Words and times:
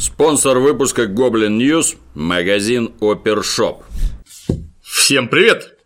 Спонсор 0.00 0.60
выпуска 0.60 1.02
Goblin 1.02 1.58
News– 1.58 1.96
магазин 2.14 2.94
Опершоп. 3.02 3.84
Всем 4.82 5.28
привет! 5.28 5.76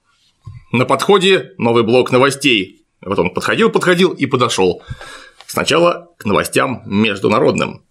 На 0.71 0.85
подходе 0.85 1.51
новый 1.59 1.83
блок 1.83 2.13
новостей. 2.13 2.87
Вот 3.05 3.19
он 3.19 3.35
подходил, 3.35 3.71
подходил 3.71 4.13
и 4.13 4.27
подошел. 4.27 4.85
Сначала 5.49 6.11
к 6.17 6.27
новостям 6.27 6.83
международным. 6.87 7.83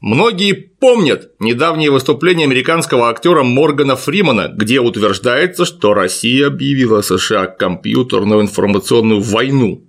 Многие 0.00 0.54
помнят 0.54 1.30
недавнее 1.38 1.92
выступление 1.92 2.46
американского 2.46 3.08
актера 3.08 3.44
Моргана 3.44 3.94
Фримана, 3.94 4.48
где 4.48 4.80
утверждается, 4.80 5.64
что 5.64 5.94
Россия 5.94 6.48
объявила 6.48 7.00
США 7.00 7.46
компьютерную 7.46 8.40
информационную 8.40 9.20
войну. 9.20 9.84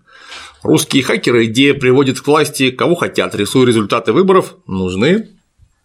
Русские 0.61 1.01
хакеры 1.01 1.45
идея 1.45 1.73
приводит 1.73 2.21
к 2.21 2.27
власти 2.27 2.69
кого 2.69 2.93
хотят, 2.93 3.33
рисуя 3.33 3.65
результаты 3.65 4.13
выборов, 4.13 4.55
нужны 4.67 5.38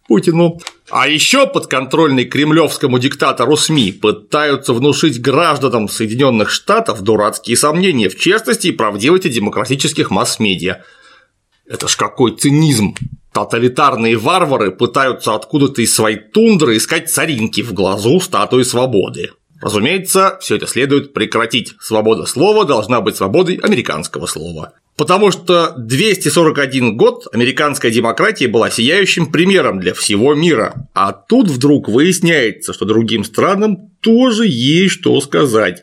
Путину. 0.07 0.61
А 0.91 1.09
еще 1.09 1.47
подконтрольный 1.47 2.25
кремлевскому 2.25 2.99
диктатору 2.99 3.57
СМИ 3.57 3.93
пытаются 3.93 4.73
внушить 4.73 5.21
гражданам 5.21 5.89
Соединенных 5.89 6.51
Штатов 6.51 7.03
дурацкие 7.03 7.57
сомнения 7.57 8.09
в 8.09 8.19
честности 8.19 8.69
и 8.69 8.73
правдивости 8.73 9.29
демократических 9.29 10.11
масс-медиа. 10.11 10.83
Это 11.67 11.89
ж 11.89 11.97
какой 11.97 12.37
цинизм! 12.37 12.95
Тоталитарные 13.33 14.17
варвары 14.17 14.71
пытаются 14.71 15.35
откуда-то 15.35 15.83
из 15.83 15.93
своей 15.93 16.19
тундры 16.19 16.77
искать 16.77 17.11
царинки 17.11 17.63
в 17.63 17.73
глазу 17.73 18.21
статуи 18.21 18.63
свободы. 18.63 19.33
Разумеется, 19.65 20.37
все 20.43 20.57
это 20.57 20.67
следует 20.67 21.15
прекратить. 21.15 21.75
Свобода 21.81 22.27
слова 22.27 22.67
должна 22.67 23.01
быть 23.01 23.17
свободой 23.17 23.57
американского 23.57 24.27
слова. 24.27 24.75
Потому 24.95 25.31
что 25.31 25.73
241 25.79 26.99
год 26.99 27.27
американская 27.33 27.91
демократия 27.91 28.47
была 28.47 28.69
сияющим 28.69 29.33
примером 29.33 29.81
для 29.81 29.95
всего 29.95 30.35
мира. 30.35 30.87
А 30.93 31.13
тут 31.13 31.49
вдруг 31.49 31.89
выясняется, 31.89 32.75
что 32.75 32.85
другим 32.85 33.25
странам 33.25 33.89
тоже 34.01 34.45
есть 34.47 34.97
что 34.97 35.19
сказать. 35.23 35.81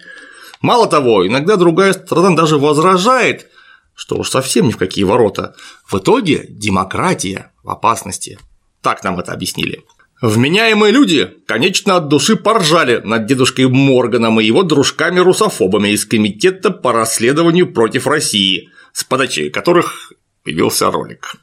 Мало 0.62 0.86
того, 0.86 1.26
иногда 1.26 1.56
другая 1.56 1.94
страна 1.94 2.36
даже 2.36 2.60
возражает, 2.60 3.48
что 3.96 4.18
уж 4.18 4.30
совсем 4.30 4.68
ни 4.68 4.72
в 4.74 4.78
какие 4.78 5.06
ворота. 5.06 5.56
В 5.88 5.98
итоге 5.98 6.46
демократия 6.48 7.52
в 7.64 7.72
опасности. 7.72 8.38
Так 8.84 9.04
нам 9.04 9.20
это 9.20 9.32
объяснили. 9.32 9.84
Вменяемые 10.22 10.94
люди, 10.94 11.34
конечно, 11.48 11.96
от 11.96 12.08
души 12.08 12.36
поржали 12.36 13.02
над 13.04 13.26
дедушкой 13.26 13.68
Морганом 13.68 14.40
и 14.40 14.46
его 14.46 14.62
дружками-русофобами 14.62 15.90
из 15.90 16.06
Комитета 16.06 16.70
по 16.70 16.92
расследованию 16.92 17.74
против 17.74 18.06
России, 18.06 18.70
с 18.94 19.04
подачи 19.04 19.50
которых 19.50 20.14
появился 20.44 20.92
ролик. 20.92 21.34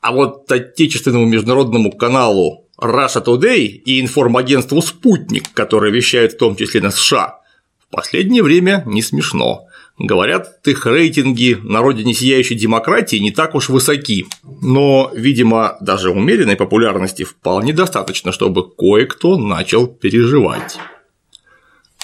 А 0.00 0.12
вот 0.12 0.50
отечественному 0.50 1.26
международному 1.26 1.92
каналу 1.92 2.66
Russia 2.80 3.22
Today 3.22 3.66
и 3.66 4.00
информагентству 4.00 4.80
«Спутник», 4.80 5.52
которые 5.52 5.92
вещают 5.92 6.32
в 6.32 6.38
том 6.38 6.56
числе 6.56 6.80
на 6.80 6.90
США, 6.90 7.40
в 7.80 7.90
последнее 7.90 8.42
время 8.42 8.82
не 8.86 9.02
смешно. 9.02 9.65
Говорят, 9.98 10.60
их 10.66 10.84
рейтинги 10.84 11.58
на 11.62 11.80
родине 11.80 12.12
сияющей 12.12 12.54
демократии 12.54 13.16
не 13.16 13.30
так 13.30 13.54
уж 13.54 13.70
высоки, 13.70 14.26
но, 14.60 15.10
видимо, 15.14 15.78
даже 15.80 16.10
умеренной 16.10 16.56
популярности 16.56 17.24
вполне 17.24 17.72
достаточно, 17.72 18.30
чтобы 18.30 18.70
кое-кто 18.70 19.38
начал 19.38 19.86
переживать. 19.86 20.78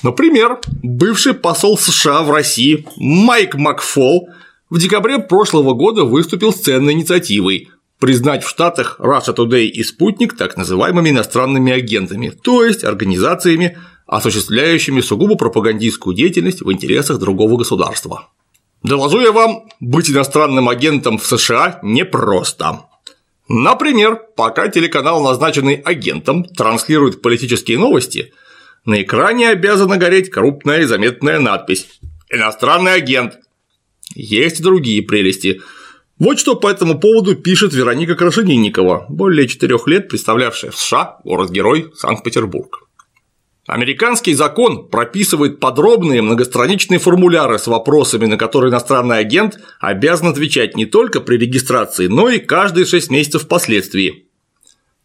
Например, 0.02 0.58
бывший 0.82 1.34
посол 1.34 1.76
США 1.76 2.22
в 2.22 2.30
России 2.30 2.86
Майк 2.96 3.56
Макфол 3.56 4.28
в 4.70 4.78
декабре 4.78 5.18
прошлого 5.18 5.74
года 5.74 6.04
выступил 6.04 6.52
с 6.52 6.60
ценной 6.60 6.94
инициативой 6.94 7.68
признать 7.98 8.42
в 8.42 8.48
Штатах 8.48 8.96
Russia 8.98 9.36
Today 9.36 9.66
и 9.66 9.84
Спутник 9.84 10.36
так 10.36 10.56
называемыми 10.56 11.10
иностранными 11.10 11.72
агентами, 11.72 12.30
то 12.30 12.64
есть 12.64 12.82
организациями, 12.82 13.78
осуществляющими 14.06 15.00
сугубо 15.00 15.36
пропагандистскую 15.36 16.14
деятельность 16.14 16.62
в 16.62 16.72
интересах 16.72 17.18
другого 17.18 17.56
государства. 17.56 18.28
Доложу 18.82 19.20
я 19.20 19.32
вам, 19.32 19.68
быть 19.80 20.10
иностранным 20.10 20.68
агентом 20.68 21.18
в 21.18 21.26
США 21.26 21.78
непросто. 21.82 22.86
Например, 23.48 24.20
пока 24.36 24.68
телеканал, 24.68 25.22
назначенный 25.22 25.74
агентом, 25.74 26.44
транслирует 26.44 27.22
политические 27.22 27.78
новости, 27.78 28.32
на 28.84 29.02
экране 29.02 29.50
обязана 29.50 29.96
гореть 29.96 30.30
крупная 30.30 30.80
и 30.80 30.86
заметная 30.86 31.38
надпись 31.38 32.00
«Иностранный 32.30 32.94
агент». 32.94 33.38
Есть 34.14 34.60
и 34.60 34.62
другие 34.62 35.02
прелести. 35.02 35.60
Вот 36.18 36.40
что 36.40 36.56
по 36.56 36.68
этому 36.68 36.98
поводу 36.98 37.36
пишет 37.36 37.72
Вероника 37.72 38.16
Крашенинникова, 38.16 39.06
более 39.08 39.46
четырех 39.46 39.86
лет 39.86 40.08
представлявшая 40.08 40.72
в 40.72 40.78
США 40.78 41.18
город-герой 41.24 41.92
Санкт-Петербург. 41.96 42.81
Американский 43.66 44.34
закон 44.34 44.88
прописывает 44.88 45.60
подробные 45.60 46.20
многостраничные 46.20 46.98
формуляры 46.98 47.60
с 47.60 47.68
вопросами, 47.68 48.26
на 48.26 48.36
которые 48.36 48.70
иностранный 48.70 49.18
агент 49.18 49.60
обязан 49.78 50.28
отвечать 50.28 50.76
не 50.76 50.84
только 50.84 51.20
при 51.20 51.36
регистрации, 51.36 52.08
но 52.08 52.28
и 52.28 52.40
каждые 52.40 52.86
6 52.86 53.10
месяцев 53.10 53.44
впоследствии. 53.44 54.26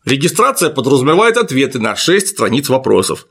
Регистрация 0.05 0.71
подразумевает 0.71 1.37
ответы 1.37 1.79
на 1.79 1.95
6 1.95 2.29
страниц 2.29 2.67
вопросов. 2.69 3.27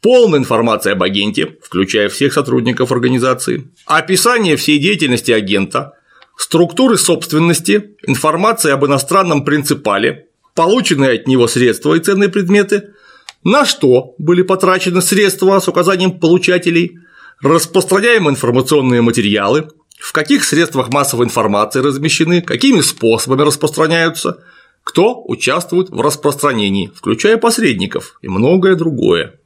Полная 0.00 0.40
информация 0.40 0.94
об 0.94 1.02
агенте, 1.04 1.56
включая 1.62 2.08
всех 2.08 2.32
сотрудников 2.32 2.90
организации, 2.90 3.68
описание 3.86 4.56
всей 4.56 4.80
деятельности 4.80 5.30
агента, 5.30 5.92
структуры 6.36 6.98
собственности, 6.98 7.94
информация 8.04 8.74
об 8.74 8.84
иностранном 8.84 9.44
принципале, 9.44 10.26
полученные 10.54 11.12
от 11.12 11.28
него 11.28 11.46
средства 11.46 11.94
и 11.94 12.00
ценные 12.00 12.30
предметы– 12.30 12.88
на 13.46 13.64
что 13.64 14.16
были 14.18 14.42
потрачены 14.42 15.00
средства 15.00 15.60
с 15.60 15.68
указанием 15.68 16.18
получателей, 16.18 16.98
распространяемые 17.40 18.32
информационные 18.32 19.02
материалы, 19.02 19.68
в 20.00 20.10
каких 20.10 20.42
средствах 20.42 20.88
массовой 20.88 21.26
информации 21.26 21.78
размещены, 21.78 22.42
какими 22.42 22.80
способами 22.80 23.42
распространяются, 23.42 24.42
кто 24.82 25.22
участвует 25.24 25.90
в 25.90 26.00
распространении, 26.00 26.90
включая 26.92 27.36
посредников 27.36 28.18
и 28.20 28.26
многое 28.26 28.74
другое. 28.74 29.38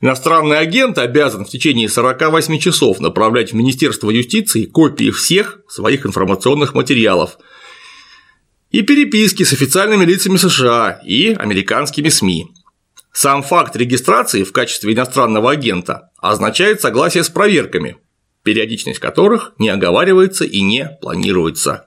Иностранный 0.00 0.58
агент 0.58 0.96
обязан 0.96 1.44
в 1.44 1.50
течение 1.50 1.90
48 1.90 2.58
часов 2.60 2.98
направлять 2.98 3.52
в 3.52 3.54
Министерство 3.54 4.08
юстиции 4.08 4.64
копии 4.64 5.10
всех 5.10 5.60
своих 5.68 6.06
информационных 6.06 6.72
материалов 6.72 7.36
и 8.70 8.80
переписки 8.80 9.42
с 9.42 9.52
официальными 9.52 10.06
лицами 10.06 10.38
США 10.38 10.98
и 11.04 11.34
американскими 11.34 12.08
СМИ, 12.08 12.46
сам 13.12 13.42
факт 13.42 13.76
регистрации 13.76 14.42
в 14.42 14.52
качестве 14.52 14.94
иностранного 14.94 15.50
агента 15.50 16.10
означает 16.16 16.80
согласие 16.80 17.22
с 17.22 17.28
проверками, 17.28 17.96
периодичность 18.42 19.00
которых 19.00 19.52
не 19.58 19.68
оговаривается 19.68 20.44
и 20.44 20.62
не 20.62 20.96
планируется. 21.00 21.86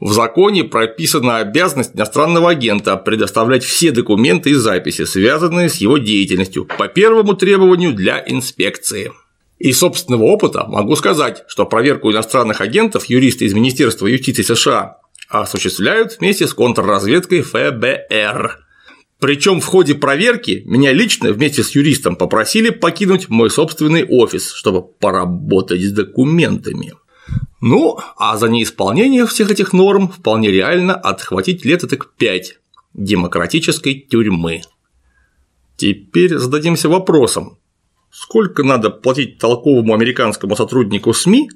В 0.00 0.12
законе 0.12 0.64
прописана 0.64 1.38
обязанность 1.38 1.94
иностранного 1.94 2.50
агента 2.50 2.96
предоставлять 2.96 3.62
все 3.62 3.90
документы 3.90 4.50
и 4.50 4.54
записи, 4.54 5.04
связанные 5.04 5.68
с 5.68 5.76
его 5.76 5.98
деятельностью, 5.98 6.64
по 6.64 6.88
первому 6.88 7.34
требованию 7.34 7.92
для 7.92 8.24
инспекции. 8.26 9.12
Из 9.58 9.78
собственного 9.78 10.22
опыта 10.22 10.64
могу 10.66 10.96
сказать, 10.96 11.44
что 11.48 11.66
проверку 11.66 12.10
иностранных 12.10 12.62
агентов 12.62 13.04
юристы 13.04 13.44
из 13.44 13.52
Министерства 13.52 14.06
юстиции 14.06 14.40
США 14.40 14.96
осуществляют 15.28 16.16
вместе 16.18 16.46
с 16.46 16.54
контрразведкой 16.54 17.42
ФБР. 17.42 18.69
Причем 19.20 19.60
в 19.60 19.66
ходе 19.66 19.94
проверки 19.94 20.62
меня 20.64 20.92
лично 20.92 21.30
вместе 21.32 21.62
с 21.62 21.72
юристом 21.72 22.16
попросили 22.16 22.70
покинуть 22.70 23.28
мой 23.28 23.50
собственный 23.50 24.04
офис, 24.04 24.50
чтобы 24.52 24.82
поработать 24.82 25.82
с 25.82 25.92
документами. 25.92 26.94
Ну, 27.60 27.98
а 28.16 28.38
за 28.38 28.48
неисполнение 28.48 29.26
всех 29.26 29.50
этих 29.50 29.74
норм 29.74 30.08
вполне 30.08 30.50
реально 30.50 30.94
отхватить 30.94 31.66
лет 31.66 31.82
так 31.88 32.14
5 32.14 32.58
демократической 32.94 33.94
тюрьмы. 33.94 34.62
Теперь 35.76 36.38
зададимся 36.38 36.88
вопросом, 36.88 37.58
сколько 38.10 38.62
надо 38.62 38.88
платить 38.88 39.38
толковому 39.38 39.92
американскому 39.92 40.56
сотруднику 40.56 41.12
СМИ, 41.12 41.50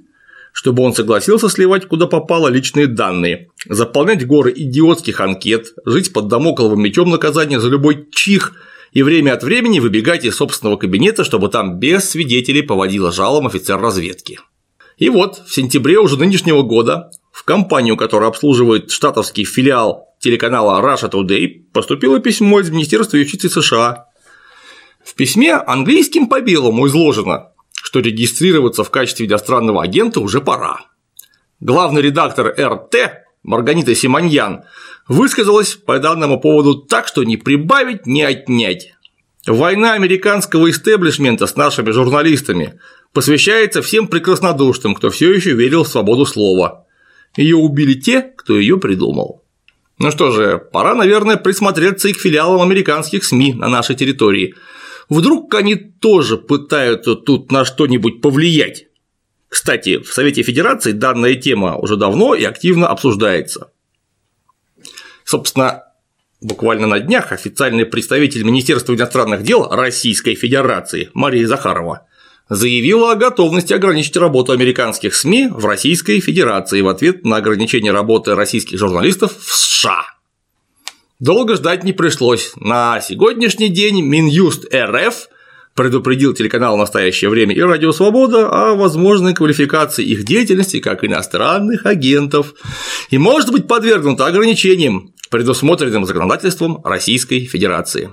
чтобы 0.55 0.85
он 0.85 0.95
согласился 0.95 1.49
сливать 1.49 1.87
куда 1.87 2.07
попало 2.07 2.47
личные 2.47 2.87
данные, 2.87 3.49
заполнять 3.69 4.25
горы 4.25 4.53
идиотских 4.57 5.21
анкет, 5.21 5.75
жить 5.85 6.13
под 6.13 6.29
домокловым 6.29 6.81
мечом 6.81 7.11
наказания 7.11 7.59
за 7.59 7.69
любой 7.69 8.07
чих 8.13 8.55
и 8.93 9.03
время 9.03 9.33
от 9.33 9.43
времени 9.43 9.81
выбегать 9.81 10.25
из 10.25 10.37
собственного 10.37 10.77
кабинета, 10.77 11.25
чтобы 11.25 11.49
там 11.49 11.81
без 11.81 12.09
свидетелей 12.09 12.63
поводила 12.63 13.11
жалом 13.11 13.49
офицер 13.49 13.81
разведки. 13.81 14.39
И 14.97 15.09
вот 15.09 15.43
в 15.45 15.53
сентябре 15.53 15.99
уже 15.99 16.17
нынешнего 16.17 16.63
года 16.63 17.11
в 17.33 17.43
компанию, 17.43 17.97
которая 17.97 18.29
обслуживает 18.29 18.93
штатовский 18.93 19.45
филиал 19.45 20.15
телеканала 20.21 20.81
Russia 20.81 21.11
Today, 21.11 21.65
поступило 21.73 22.21
письмо 22.21 22.61
из 22.61 22.71
Министерства 22.71 23.17
юстиции 23.17 23.49
США. 23.49 24.07
В 25.05 25.15
письме 25.15 25.55
английским 25.55 26.29
по 26.29 26.41
белому 26.41 26.87
изложено, 26.87 27.49
что 27.85 28.01
регистрироваться 28.01 28.83
в 28.83 28.91
качестве 28.91 29.27
иностранного 29.27 29.83
агента 29.83 30.21
уже 30.21 30.41
пора. 30.41 30.87
Главный 31.61 32.01
редактор 32.01 32.55
РТ 32.59 33.25
Марганита 33.45 33.95
Симоньян, 33.95 34.63
высказалась 35.07 35.75
по 35.75 35.99
данному 35.99 36.41
поводу 36.41 36.77
так, 36.77 37.07
что 37.07 37.23
не 37.25 37.37
прибавить, 37.37 38.07
не 38.07 38.23
отнять. 38.23 38.95
Война 39.47 39.93
американского 39.93 40.71
истеблишмента 40.71 41.47
с 41.47 41.55
нашими 41.55 41.91
журналистами 41.91 42.81
посвящается 43.13 43.83
всем 43.83 44.09
прекраснодушным, 44.09 44.95
кто 44.95 45.11
все 45.11 45.31
еще 45.31 45.53
верил 45.53 45.85
в 45.85 45.89
свободу 45.89 46.25
слова. 46.25 46.87
Ее 47.37 47.57
убили 47.57 47.93
те, 47.93 48.23
кто 48.23 48.59
ее 48.59 48.79
придумал. 48.79 49.45
Ну 49.99 50.11
что 50.11 50.33
же, 50.33 50.59
пора, 50.73 50.95
наверное, 50.95 51.37
присмотреться 51.37 52.09
и 52.09 52.15
к 52.15 52.21
филиалам 52.21 52.63
американских 52.63 53.25
СМИ 53.25 53.53
на 53.53 53.69
нашей 53.69 53.95
территории. 53.95 54.55
Вдруг 55.09 55.55
они 55.55 55.75
тоже 55.75 56.37
пытаются 56.37 57.15
тут 57.15 57.53
на 57.53 57.65
что-нибудь 57.65 58.21
повлиять. 58.21 58.87
Кстати, 59.49 59.99
в 59.99 60.13
Совете 60.13 60.43
Федерации 60.43 60.93
данная 60.93 61.35
тема 61.35 61.77
уже 61.77 61.97
давно 61.97 62.35
и 62.35 62.45
активно 62.45 62.89
обсуждается. 62.89 63.71
Собственно, 65.25 65.85
буквально 66.41 66.87
на 66.87 67.01
днях 67.01 67.33
официальный 67.33 67.87
представитель 67.87 68.43
Министерства 68.43 68.95
иностранных 68.95 69.43
дел 69.43 69.69
Российской 69.71 70.35
Федерации 70.35 71.11
Мария 71.15 71.47
Захарова 71.47 72.07
заявила 72.49 73.13
о 73.13 73.17
готовности 73.17 73.73
ограничить 73.73 74.17
работу 74.17 74.53
американских 74.53 75.15
СМИ 75.15 75.49
в 75.51 75.65
Российской 75.65 76.21
Федерации 76.21 76.81
в 76.81 76.89
ответ 76.89 77.25
на 77.25 77.37
ограничение 77.37 77.93
работы 77.93 78.35
российских 78.35 78.79
журналистов 78.79 79.37
в 79.39 79.55
США. 79.55 80.14
Долго 81.21 81.55
ждать 81.55 81.85
не 81.85 81.93
пришлось. 81.93 82.53
На 82.57 83.01
сегодняшний 83.01 83.69
день 83.69 84.03
Минюст 84.03 84.65
РФ 84.75 85.29
предупредил 85.75 86.35
телеканал 86.35 86.77
«Настоящее 86.77 87.31
время» 87.31 87.55
и 87.55 87.61
«Радио 87.61 87.93
Свобода» 87.93 88.49
о 88.49 88.75
возможной 88.75 89.33
квалификации 89.33 90.05
их 90.05 90.25
деятельности 90.25 90.81
как 90.81 91.05
иностранных 91.05 91.87
агентов 91.87 92.55
и 93.11 93.19
может 93.19 93.53
быть 93.53 93.69
подвергнута 93.69 94.27
ограничениям, 94.27 95.15
предусмотренным 95.31 96.05
законодательством 96.05 96.81
Российской 96.85 97.47
Федерации. 97.47 98.11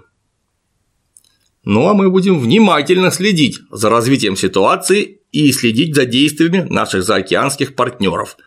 Ну 1.63 1.88
а 1.88 1.95
мы 1.95 2.12
будем 2.12 2.39
внимательно 2.39 3.09
следить 3.09 3.62
за 3.71 3.89
развитием 3.89 4.36
ситуации 4.36 5.21
и 5.31 5.51
следить 5.51 5.95
за 5.95 6.06
действиями 6.06 6.68
наших 6.69 7.03
заокеанских 7.03 7.74
партнеров. 7.75 8.38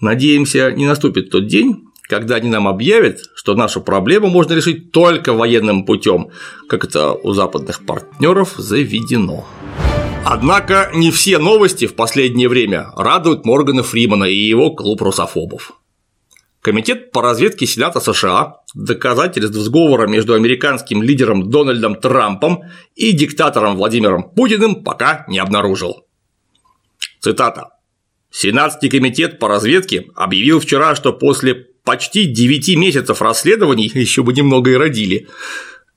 Надеемся, 0.00 0.72
не 0.72 0.86
наступит 0.86 1.30
тот 1.30 1.46
день, 1.46 1.84
когда 2.08 2.36
они 2.36 2.50
нам 2.50 2.68
объявят, 2.68 3.20
что 3.34 3.54
нашу 3.54 3.80
проблему 3.80 4.28
можно 4.28 4.52
решить 4.54 4.92
только 4.92 5.32
военным 5.32 5.84
путем, 5.84 6.30
как 6.68 6.84
это 6.84 7.12
у 7.12 7.32
западных 7.32 7.84
партнеров 7.84 8.54
заведено. 8.56 9.46
Однако 10.24 10.90
не 10.94 11.10
все 11.10 11.38
новости 11.38 11.86
в 11.86 11.94
последнее 11.94 12.48
время 12.48 12.90
радуют 12.96 13.44
Моргана 13.44 13.82
Фримана 13.82 14.24
и 14.24 14.34
его 14.34 14.70
клуб 14.70 15.02
русофобов. 15.02 15.72
Комитет 16.62 17.12
по 17.12 17.20
разведке 17.20 17.66
Сената 17.66 18.00
США 18.00 18.60
доказательств 18.74 19.54
сговора 19.54 20.06
между 20.06 20.32
американским 20.32 21.02
лидером 21.02 21.50
Дональдом 21.50 21.94
Трампом 21.94 22.62
и 22.94 23.12
диктатором 23.12 23.76
Владимиром 23.76 24.30
Путиным 24.30 24.82
пока 24.82 25.26
не 25.28 25.38
обнаружил. 25.38 26.06
Цитата. 27.20 27.68
Сенатский 28.30 28.88
комитет 28.88 29.38
по 29.38 29.46
разведке 29.46 30.06
объявил 30.16 30.58
вчера, 30.58 30.94
что 30.94 31.12
после 31.12 31.73
почти 31.84 32.24
9 32.24 32.76
месяцев 32.76 33.22
расследований, 33.22 33.90
еще 33.94 34.22
бы 34.22 34.32
немного 34.32 34.70
и 34.70 34.76
родили, 34.76 35.28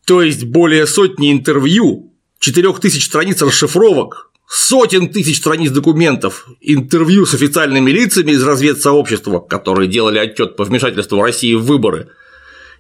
то 0.06 0.22
есть 0.22 0.44
более 0.44 0.88
сотни 0.88 1.32
интервью, 1.32 2.14
4000 2.40 3.04
страниц 3.04 3.42
расшифровок, 3.42 4.32
сотен 4.48 5.10
тысяч 5.10 5.38
страниц 5.38 5.72
документов, 5.72 6.48
интервью 6.62 7.26
с 7.26 7.34
официальными 7.34 7.92
лицами 7.92 8.32
из 8.32 8.44
разведсообщества, 8.44 9.40
которые 9.40 9.90
делали 9.90 10.20
отчет 10.20 10.56
по 10.56 10.64
вмешательству 10.64 11.22
России 11.22 11.54
в 11.54 11.66
выборы, 11.66 12.10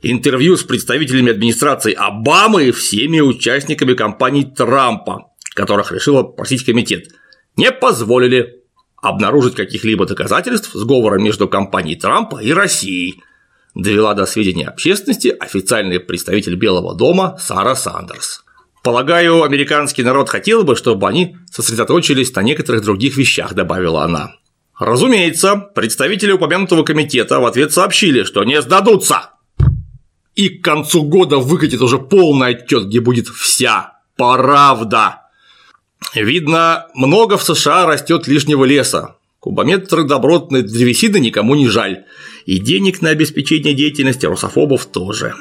интервью 0.02 0.56
с 0.56 0.64
представителями 0.64 1.32
администрации 1.32 1.94
Обамы 1.94 2.68
и 2.68 2.72
всеми 2.72 3.20
участниками 3.20 3.94
кампании 3.94 4.44
Трампа, 4.44 5.32
которых 5.54 5.92
решил 5.92 6.18
опросить 6.20 6.64
комитет, 6.64 7.10
не 7.58 7.72
позволили 7.72 8.57
обнаружить 9.08 9.56
каких-либо 9.56 10.06
доказательств 10.06 10.72
сговора 10.74 11.20
между 11.20 11.48
компанией 11.48 11.96
Трампа 11.96 12.40
и 12.40 12.52
Россией, 12.52 13.22
довела 13.76 14.14
до 14.14 14.26
сведения 14.26 14.68
общественности 14.68 15.36
официальный 15.40 16.00
представитель 16.00 16.56
Белого 16.56 16.96
дома 16.96 17.38
Сара 17.40 17.76
Сандерс. 17.76 18.44
Полагаю, 18.84 19.44
американский 19.44 20.04
народ 20.04 20.30
хотел 20.30 20.64
бы, 20.64 20.76
чтобы 20.76 21.08
они 21.08 21.38
сосредоточились 21.52 22.34
на 22.34 22.42
некоторых 22.42 22.84
других 22.84 23.18
вещах, 23.18 23.54
добавила 23.54 24.04
она. 24.04 24.32
Разумеется, 24.80 25.56
представители 25.56 26.32
упомянутого 26.32 26.84
комитета 26.84 27.40
в 27.40 27.46
ответ 27.46 27.74
сообщили, 27.74 28.24
что 28.24 28.44
не 28.44 28.62
сдадутся. 28.62 29.32
И 30.36 30.50
к 30.50 30.64
концу 30.64 31.04
года 31.04 31.38
выкатит 31.38 31.82
уже 31.82 31.98
полный 31.98 32.50
отчет, 32.50 32.86
где 32.86 33.00
будет 33.00 33.28
вся 33.28 34.00
правда. 34.16 35.27
Видно, 36.14 36.88
много 36.94 37.38
в 37.38 37.44
США 37.44 37.86
растет 37.86 38.28
лишнего 38.28 38.64
леса. 38.66 39.16
Кубометры 39.40 40.04
добротной 40.04 40.64
древесины 40.64 41.20
никому 41.20 41.56
не 41.56 41.68
жаль. 41.68 42.06
И 42.46 42.60
денег 42.60 43.02
на 43.02 43.10
обеспечение 43.10 43.74
деятельности 43.74 44.26
русофобов 44.26 44.86
тоже. 44.86 45.36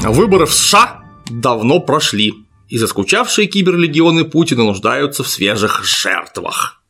Выборы 0.00 0.46
в 0.46 0.52
США 0.52 1.02
давно 1.30 1.80
прошли, 1.80 2.34
и 2.68 2.78
заскучавшие 2.78 3.48
киберлегионы 3.48 4.24
Путина 4.24 4.64
нуждаются 4.64 5.22
в 5.24 5.28
свежих 5.28 5.84
жертвах. 5.84 6.82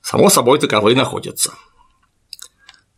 Само 0.00 0.28
собой, 0.28 0.58
таковые 0.58 0.96
находятся. 0.96 1.54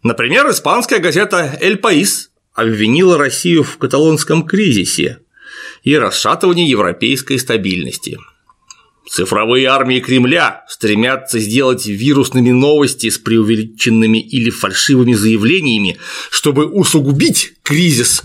Например, 0.03 0.51
испанская 0.51 0.99
газета 0.99 1.57
«Эль 1.61 1.77
Паис» 1.77 2.31
обвинила 2.53 3.17
Россию 3.17 3.63
в 3.63 3.79
каталонском 3.79 4.45
кризисе 4.45 5.21
и 5.83 5.97
расшатывании 5.97 6.69
европейской 6.69 7.39
стабильности– 7.39 8.19
Цифровые 9.09 9.67
армии 9.67 10.01
Кремля 10.01 10.65
стремятся 10.69 11.39
сделать 11.39 11.87
вирусными 11.87 12.51
новости 12.51 13.11
с 13.11 13.19
преувеличенными 13.19 14.19
или 14.19 14.51
фальшивыми 14.51 15.13
заявлениями, 15.13 15.99
чтобы 16.31 16.67
усугубить 16.67 17.55
кризис 17.63 18.23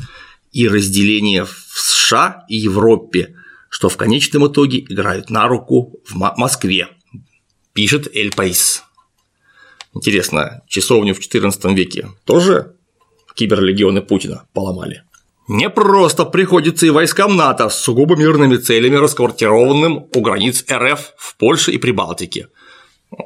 и 0.53 0.67
разделение 0.67 1.45
в 1.45 1.65
США 1.75 2.45
и 2.47 2.55
Европе, 2.55 3.35
что 3.69 3.89
в 3.89 3.97
конечном 3.97 4.47
итоге 4.47 4.79
играют 4.79 5.29
на 5.29 5.47
руку 5.47 5.99
в 6.07 6.15
Москве, 6.15 6.87
пишет 7.73 8.09
Эль 8.15 8.33
Паис. 8.33 8.83
Интересно, 9.93 10.63
часовню 10.67 11.13
в 11.13 11.19
XIV 11.19 11.73
веке 11.73 12.09
тоже 12.23 12.75
киберлегионы 13.35 14.01
Путина 14.01 14.45
поломали? 14.53 15.03
Не 15.49 15.67
просто 15.71 16.25
приходится 16.25 16.85
и 16.85 16.91
войскам 16.91 17.35
НАТО 17.35 17.69
с 17.69 17.79
сугубо 17.79 18.15
мирными 18.15 18.57
целями, 18.57 18.97
расквартированным 18.97 20.07
у 20.13 20.21
границ 20.21 20.63
РФ 20.71 21.13
в 21.17 21.37
Польше 21.37 21.71
и 21.71 21.79
Прибалтике. 21.79 22.49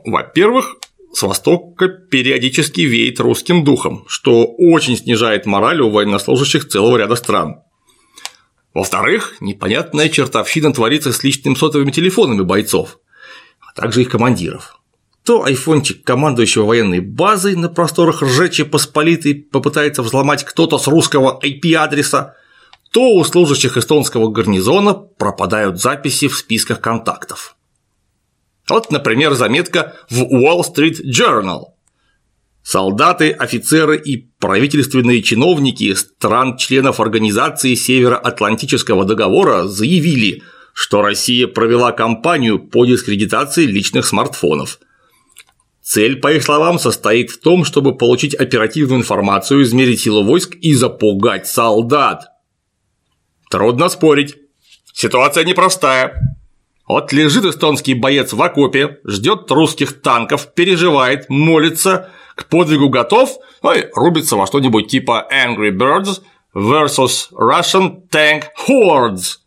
Во-первых, 0.05 0.77
с 1.11 1.21
востока 1.21 1.89
периодически 1.89 2.79
веет 2.79 3.19
русским 3.19 3.65
духом, 3.65 4.05
что 4.07 4.45
очень 4.45 4.95
снижает 4.95 5.45
мораль 5.45 5.81
у 5.81 5.89
военнослужащих 5.89 6.69
целого 6.69 6.95
ряда 6.95 7.15
стран. 7.15 7.57
Во-вторых, 8.73 9.35
непонятная 9.41 10.07
чертовщина 10.07 10.71
творится 10.71 11.11
с 11.11 11.25
личными 11.25 11.55
сотовыми 11.55 11.91
телефонами 11.91 12.43
бойцов, 12.43 12.99
а 13.59 13.73
также 13.73 14.01
их 14.01 14.09
командиров 14.09 14.79
то 15.25 15.43
айфончик 15.43 16.03
командующего 16.03 16.65
военной 16.65 16.99
базой 16.99 17.55
на 17.55 17.69
просторах 17.69 18.21
Ржечи 18.21 18.63
Посполитой 18.63 19.35
попытается 19.35 20.03
взломать 20.03 20.43
кто-то 20.43 20.77
с 20.77 20.87
русского 20.87 21.39
IP-адреса, 21.41 22.35
то 22.91 23.09
у 23.15 23.23
служащих 23.23 23.77
эстонского 23.77 24.29
гарнизона 24.29 24.93
пропадают 24.93 25.81
записи 25.81 26.27
в 26.27 26.37
списках 26.37 26.81
контактов. 26.81 27.55
Вот, 28.69 28.91
например, 28.91 29.33
заметка 29.33 29.95
в 30.09 30.23
Wall 30.23 30.61
Street 30.61 30.97
Journal. 31.05 31.67
Солдаты, 32.61 33.31
офицеры 33.31 33.97
и 33.97 34.29
правительственные 34.39 35.21
чиновники 35.21 35.93
стран-членов 35.93 36.99
Организации 36.99 37.75
Североатлантического 37.75 39.03
договора 39.05 39.67
заявили, 39.67 40.43
что 40.73 41.01
Россия 41.01 41.47
провела 41.47 41.91
кампанию 41.91 42.59
по 42.59 42.85
дискредитации 42.85 43.65
личных 43.65 44.05
смартфонов– 44.05 44.79
Цель, 45.83 46.21
по 46.21 46.31
их 46.31 46.43
словам, 46.43 46.79
состоит 46.79 47.29
в 47.29 47.41
том, 47.41 47.65
чтобы 47.65 47.95
получить 47.95 48.33
оперативную 48.33 49.01
информацию, 49.01 49.63
измерить 49.63 50.01
силу 50.01 50.23
войск 50.23 50.55
и 50.55 50.73
запугать 50.73 51.45
солдат. 51.45 52.29
Трудно 53.51 53.89
спорить. 53.89 54.37
Ситуация 54.93 55.43
непростая. 55.43 56.37
Вот 56.87 57.11
лежит 57.11 57.43
эстонский 57.43 57.95
боец 57.95 58.31
в 58.31 58.41
окопе, 58.41 58.99
ждет 59.05 59.51
русских 59.51 60.01
танков, 60.01 60.53
переживает, 60.53 61.29
молится, 61.29 62.09
к 62.35 62.45
подвигу 62.45 62.89
готов, 62.89 63.37
ну 63.61 63.73
и 63.73 63.85
рубится 63.93 64.37
во 64.37 64.47
что-нибудь 64.47 64.87
типа 64.87 65.27
Angry 65.31 65.71
Birds 65.71 66.21
versus 66.55 67.29
Russian 67.31 68.07
Tank 68.09 68.45
Hordes. 68.67 69.37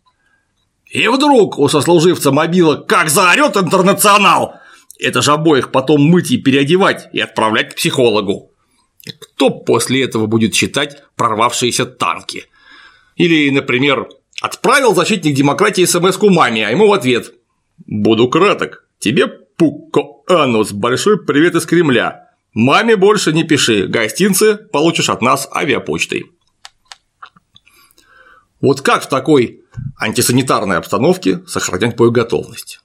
И 0.87 1.09
вдруг 1.09 1.59
у 1.59 1.69
сослуживца 1.69 2.31
мобила 2.31 2.77
как 2.77 3.09
заорет 3.09 3.57
интернационал, 3.57 4.55
это 4.99 5.23
же 5.23 5.33
обоих 5.33 5.73
потом 5.73 6.03
мыть 6.03 6.31
и 6.31 6.39
переодевать 6.39 7.09
и 7.13 7.21
отправлять 7.21 7.73
к 7.73 7.77
психологу. 7.77 8.53
Кто 9.21 9.51
после 9.51 10.03
этого 10.03 10.27
будет 10.27 10.53
читать 10.53 11.03
прорвавшиеся 11.17 11.87
танки? 11.87 12.47
Или, 13.17 13.51
например, 13.51 14.09
отправил 14.41 14.95
защитник 14.95 15.35
демократии 15.35 15.85
смс 15.85 16.19
маме, 16.21 16.67
а 16.67 16.71
ему 16.71 16.89
в 16.89 16.93
ответ 16.93 17.33
«Буду 17.87 18.29
краток, 18.29 18.87
тебе, 18.99 19.29
Пукко 19.29 20.03
Анус, 20.29 20.73
большой 20.73 21.25
привет 21.25 21.55
из 21.55 21.65
Кремля. 21.67 22.31
Маме 22.53 22.97
больше 22.97 23.33
не 23.33 23.45
пиши, 23.45 23.87
гостинцы 23.87 24.57
получишь 24.57 25.09
от 25.09 25.23
нас 25.23 25.49
авиапочтой». 25.55 26.31
Вот 28.61 28.81
как 28.81 29.05
в 29.05 29.09
такой 29.09 29.63
антисанитарной 30.01 30.79
обстановке 30.79 31.43
сохранять 31.47 31.97
боеготовность? 31.97 32.81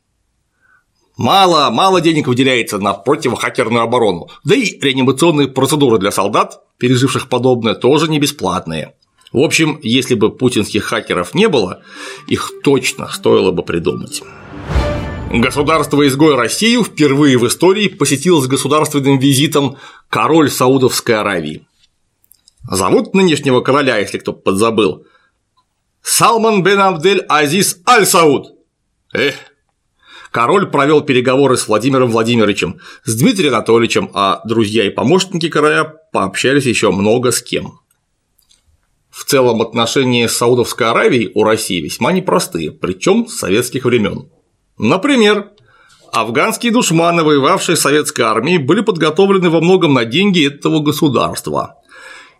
Мало, 1.18 1.70
мало 1.70 2.01
денег 2.01 2.27
выделяется 2.27 2.80
на 2.80 2.94
противохакерную 2.94 3.84
оборону, 3.84 4.30
да 4.44 4.56
и 4.56 4.80
реанимационные 4.80 5.48
процедуры 5.48 6.00
для 6.00 6.12
солдат, 6.12 6.62
переживших 6.77 7.27
подобное, 7.30 7.75
тоже 7.75 8.10
не 8.10 8.20
бесплатные. 8.20 8.94
В 9.32 9.39
общем, 9.39 9.80
если 9.82 10.15
бы 10.15 10.30
путинских 10.30 10.84
хакеров 10.84 11.34
не 11.34 11.48
было, 11.48 11.84
их 12.27 12.51
точно 12.63 13.08
стоило 13.10 13.51
бы 13.51 13.63
придумать. 13.63 14.24
Государство-изгой 15.32 16.36
Россию 16.36 16.84
впервые 16.84 17.38
в 17.38 17.48
истории 17.48 17.88
посетил 17.88 18.41
с 18.41 18.48
государственным 18.48 19.18
визитом 19.18 19.77
король 20.10 20.50
Саудовской 20.50 21.15
Аравии. 21.15 21.65
Зовут 22.70 23.13
нынешнего 23.13 23.62
короля, 23.62 23.98
если 23.98 24.18
кто 24.18 24.34
подзабыл, 24.34 25.06
Салман 26.01 26.63
бен 26.63 26.80
Абдель 26.80 27.24
Азиз 27.30 27.80
Аль 27.88 28.06
Сауд. 28.06 28.53
Эх, 29.13 29.36
король 30.31 30.67
провел 30.67 31.01
переговоры 31.01 31.57
с 31.57 31.67
Владимиром 31.67 32.09
Владимировичем, 32.09 32.79
с 33.03 33.15
Дмитрием 33.15 33.53
Анатольевичем, 33.53 34.09
а 34.13 34.41
друзья 34.45 34.85
и 34.85 34.89
помощники 34.89 35.50
короля 35.50 35.83
пообщались 35.83 36.65
еще 36.65 36.91
много 36.91 37.31
с 37.31 37.41
кем. 37.41 37.79
В 39.09 39.25
целом 39.25 39.61
отношения 39.61 40.29
с 40.29 40.38
Саудовской 40.38 40.88
Аравией 40.88 41.31
у 41.35 41.43
России 41.43 41.81
весьма 41.81 42.13
непростые, 42.13 42.71
причем 42.71 43.27
с 43.27 43.35
советских 43.35 43.83
времен. 43.83 44.29
Например, 44.77 45.50
афганские 46.13 46.71
душманы, 46.71 47.23
воевавшие 47.23 47.75
с 47.75 47.81
советской 47.81 48.21
армией, 48.21 48.57
были 48.57 48.81
подготовлены 48.81 49.50
во 49.50 49.59
многом 49.59 49.93
на 49.93 50.05
деньги 50.05 50.47
этого 50.47 50.79
государства. 50.79 51.75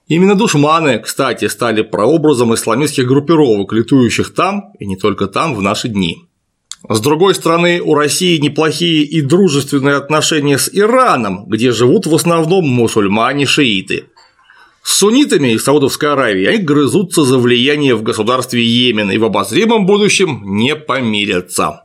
Именно 0.08 0.36
душманы, 0.36 1.00
кстати, 1.00 1.48
стали 1.50 1.82
прообразом 1.82 2.54
исламистских 2.54 3.06
группировок, 3.06 3.74
летующих 3.74 4.34
там 4.34 4.72
и 4.80 4.86
не 4.86 4.96
только 4.96 5.28
там 5.28 5.56
в 5.56 5.62
наши 5.62 5.90
дни. 5.90 6.31
С 6.94 7.00
другой 7.00 7.36
стороны, 7.36 7.80
у 7.80 7.94
России 7.94 8.38
неплохие 8.38 9.04
и 9.04 9.22
дружественные 9.22 9.96
отношения 9.96 10.58
с 10.58 10.70
Ираном, 10.74 11.46
где 11.46 11.72
живут 11.72 12.06
в 12.06 12.14
основном 12.14 12.66
мусульмане-шииты. 12.66 14.08
С 14.84 14.98
суннитами 14.98 15.54
из 15.54 15.64
Саудовской 15.64 16.12
Аравии 16.12 16.46
они 16.46 16.58
грызутся 16.58 17.24
за 17.24 17.38
влияние 17.38 17.96
в 17.96 18.04
государстве 18.04 18.62
Йемен 18.62 19.10
и 19.10 19.18
в 19.18 19.24
обозримом 19.24 19.86
будущем 19.86 20.42
не 20.44 20.76
помирятся. 20.76 21.84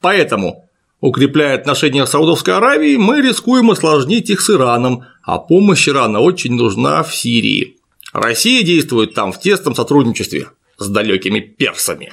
Поэтому, 0.00 0.68
укрепляя 1.00 1.56
отношения 1.56 2.06
с 2.06 2.10
Саудовской 2.10 2.54
Аравией, 2.54 2.96
мы 2.96 3.20
рискуем 3.20 3.72
осложнить 3.72 4.30
их 4.30 4.40
с 4.40 4.50
Ираном, 4.50 5.02
а 5.24 5.38
помощь 5.38 5.88
Ирана 5.88 6.20
очень 6.20 6.54
нужна 6.54 7.02
в 7.02 7.12
Сирии. 7.12 7.76
Россия 8.12 8.62
действует 8.62 9.14
там 9.14 9.32
в 9.32 9.40
тесном 9.40 9.74
сотрудничестве 9.74 10.46
с 10.76 10.86
далекими 10.86 11.40
персами. 11.40 12.12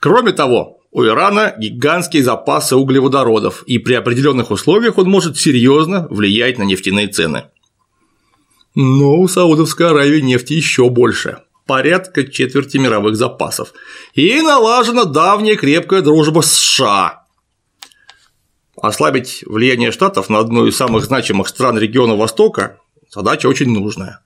Кроме 0.00 0.32
того, 0.32 0.80
у 0.94 1.04
Ирана 1.04 1.54
гигантские 1.58 2.22
запасы 2.22 2.76
углеводородов, 2.76 3.64
и 3.64 3.78
при 3.78 3.94
определенных 3.94 4.52
условиях 4.52 4.96
он 4.96 5.10
может 5.10 5.36
серьезно 5.36 6.06
влиять 6.08 6.56
на 6.56 6.62
нефтяные 6.62 7.08
цены. 7.08 7.46
Но 8.76 9.18
у 9.18 9.26
Саудовской 9.28 9.90
Аравии 9.90 10.20
нефти 10.20 10.54
еще 10.54 10.88
больше 10.88 11.38
порядка 11.66 12.24
четверти 12.24 12.76
мировых 12.76 13.16
запасов. 13.16 13.72
И 14.14 14.40
налажена 14.40 15.04
давняя 15.04 15.56
крепкая 15.56 16.00
дружба 16.00 16.42
с 16.42 16.52
США. 16.52 17.24
Ослабить 18.80 19.42
влияние 19.46 19.90
Штатов 19.90 20.28
на 20.28 20.38
одну 20.38 20.66
из 20.66 20.76
самых 20.76 21.04
значимых 21.04 21.48
стран 21.48 21.78
региона 21.78 22.14
Востока– 22.14 22.78
задача 23.10 23.46
очень 23.48 23.70
нужная. 23.70 24.20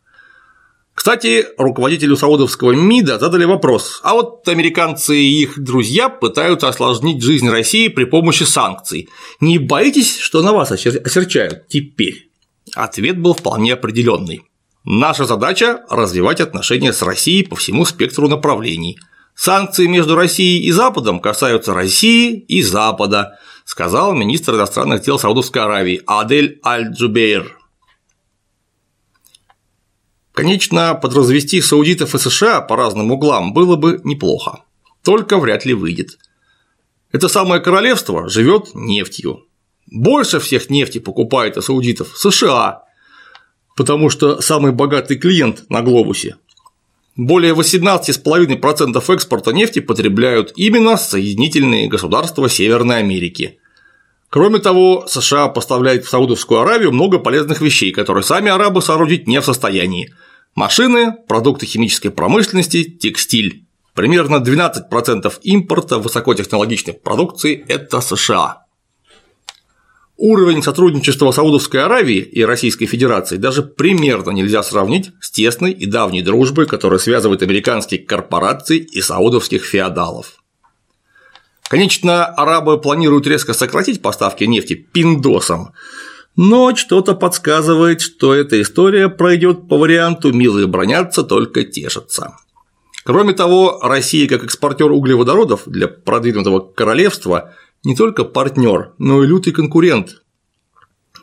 Кстати, 0.98 1.46
руководителю 1.56 2.16
саудовского 2.16 2.72
МИДа 2.72 3.20
задали 3.20 3.44
вопрос, 3.44 4.00
а 4.02 4.14
вот 4.14 4.48
американцы 4.48 5.16
и 5.16 5.42
их 5.42 5.56
друзья 5.56 6.08
пытаются 6.08 6.66
осложнить 6.66 7.22
жизнь 7.22 7.48
России 7.48 7.86
при 7.86 8.02
помощи 8.02 8.42
санкций. 8.42 9.08
Не 9.38 9.58
боитесь, 9.58 10.18
что 10.18 10.42
на 10.42 10.52
вас 10.52 10.72
осерчают 10.72 11.68
теперь? 11.68 12.30
Ответ 12.74 13.16
был 13.16 13.34
вполне 13.34 13.74
определенный. 13.74 14.42
Наша 14.84 15.24
задача– 15.24 15.84
развивать 15.88 16.40
отношения 16.40 16.92
с 16.92 17.00
Россией 17.02 17.44
по 17.44 17.54
всему 17.54 17.84
спектру 17.84 18.26
направлений. 18.26 18.98
Санкции 19.36 19.86
между 19.86 20.16
Россией 20.16 20.64
и 20.64 20.72
Западом 20.72 21.20
касаются 21.20 21.74
России 21.74 22.40
и 22.40 22.60
Запада, 22.60 23.38
сказал 23.64 24.14
министр 24.14 24.56
иностранных 24.56 25.02
дел 25.02 25.16
Саудовской 25.16 25.62
Аравии 25.62 26.02
Адель 26.08 26.58
Аль-Джубейр. 26.64 27.57
Конечно, 30.38 30.94
подразвести 30.94 31.60
саудитов 31.60 32.14
и 32.14 32.18
США 32.20 32.60
по 32.60 32.76
разным 32.76 33.10
углам 33.10 33.52
было 33.52 33.74
бы 33.74 34.00
неплохо, 34.04 34.60
только 35.02 35.36
вряд 35.36 35.64
ли 35.64 35.74
выйдет. 35.74 36.16
Это 37.10 37.26
самое 37.26 37.60
королевство 37.60 38.28
живет 38.28 38.68
нефтью. 38.72 39.46
Больше 39.90 40.38
всех 40.38 40.70
нефти 40.70 40.98
покупает 40.98 41.56
у 41.56 41.60
саудитов 41.60 42.16
США, 42.16 42.84
потому 43.74 44.10
что 44.10 44.40
самый 44.40 44.70
богатый 44.70 45.16
клиент 45.16 45.68
на 45.70 45.82
глобусе. 45.82 46.36
Более 47.16 47.52
18,5% 47.52 49.14
экспорта 49.14 49.50
нефти 49.50 49.80
потребляют 49.80 50.52
именно 50.54 50.96
соединительные 50.96 51.88
государства 51.88 52.48
Северной 52.48 52.98
Америки. 52.98 53.58
Кроме 54.30 54.60
того, 54.60 55.04
США 55.08 55.48
поставляют 55.48 56.04
в 56.04 56.08
Саудовскую 56.08 56.60
Аравию 56.60 56.92
много 56.92 57.18
полезных 57.18 57.60
вещей, 57.60 57.90
которые 57.90 58.22
сами 58.22 58.52
арабы 58.52 58.82
соорудить 58.82 59.26
не 59.26 59.40
в 59.40 59.44
состоянии 59.44 60.14
Машины, 60.58 61.14
продукты 61.28 61.66
химической 61.66 62.08
промышленности, 62.08 62.82
текстиль. 62.82 63.64
Примерно 63.94 64.42
12% 64.44 65.32
импорта 65.42 65.98
высокотехнологичной 65.98 66.94
продукции– 66.94 67.64
это 67.68 68.00
США. 68.00 68.64
Уровень 70.16 70.64
сотрудничества 70.64 71.30
Саудовской 71.30 71.84
Аравии 71.84 72.18
и 72.18 72.42
Российской 72.44 72.86
Федерации 72.86 73.36
даже 73.36 73.62
примерно 73.62 74.30
нельзя 74.32 74.64
сравнить 74.64 75.12
с 75.20 75.30
тесной 75.30 75.70
и 75.70 75.86
давней 75.86 76.22
дружбой, 76.22 76.66
которая 76.66 76.98
связывает 76.98 77.44
американские 77.44 78.00
корпорации 78.00 78.78
и 78.78 79.00
саудовских 79.00 79.64
феодалов. 79.64 80.42
Конечно, 81.68 82.24
арабы 82.24 82.80
планируют 82.80 83.28
резко 83.28 83.52
сократить 83.52 84.02
поставки 84.02 84.42
нефти 84.42 84.74
пиндосам, 84.74 85.72
но 86.38 86.76
что-то 86.76 87.16
подсказывает, 87.16 88.00
что 88.00 88.32
эта 88.32 88.62
история 88.62 89.08
пройдет 89.08 89.66
по 89.66 89.76
варианту 89.76 90.32
«милые 90.32 90.68
бронятся, 90.68 91.24
только 91.24 91.64
тешатся». 91.64 92.36
Кроме 93.04 93.32
того, 93.32 93.80
Россия 93.82 94.28
как 94.28 94.44
экспортер 94.44 94.92
углеводородов 94.92 95.62
для 95.66 95.88
продвинутого 95.88 96.60
королевства 96.60 97.54
не 97.82 97.96
только 97.96 98.22
партнер, 98.22 98.94
но 98.98 99.24
и 99.24 99.26
лютый 99.26 99.50
конкурент. 99.50 100.22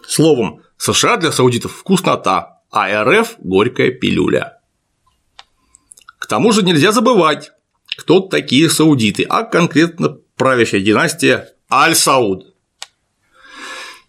Словом, 0.05 0.59
США 0.75 1.15
для 1.15 1.31
саудитов 1.31 1.71
вкуснота, 1.71 2.59
а 2.69 3.05
РФ– 3.05 3.35
горькая 3.39 3.91
пилюля. 3.91 4.59
К 6.19 6.27
тому 6.27 6.51
же 6.51 6.61
нельзя 6.61 6.91
забывать, 6.91 7.51
кто 7.97 8.19
такие 8.19 8.69
саудиты, 8.69 9.23
а 9.23 9.43
конкретно 9.43 10.17
правящая 10.35 10.81
династия 10.81 11.53
Аль-Сауд. 11.71 12.54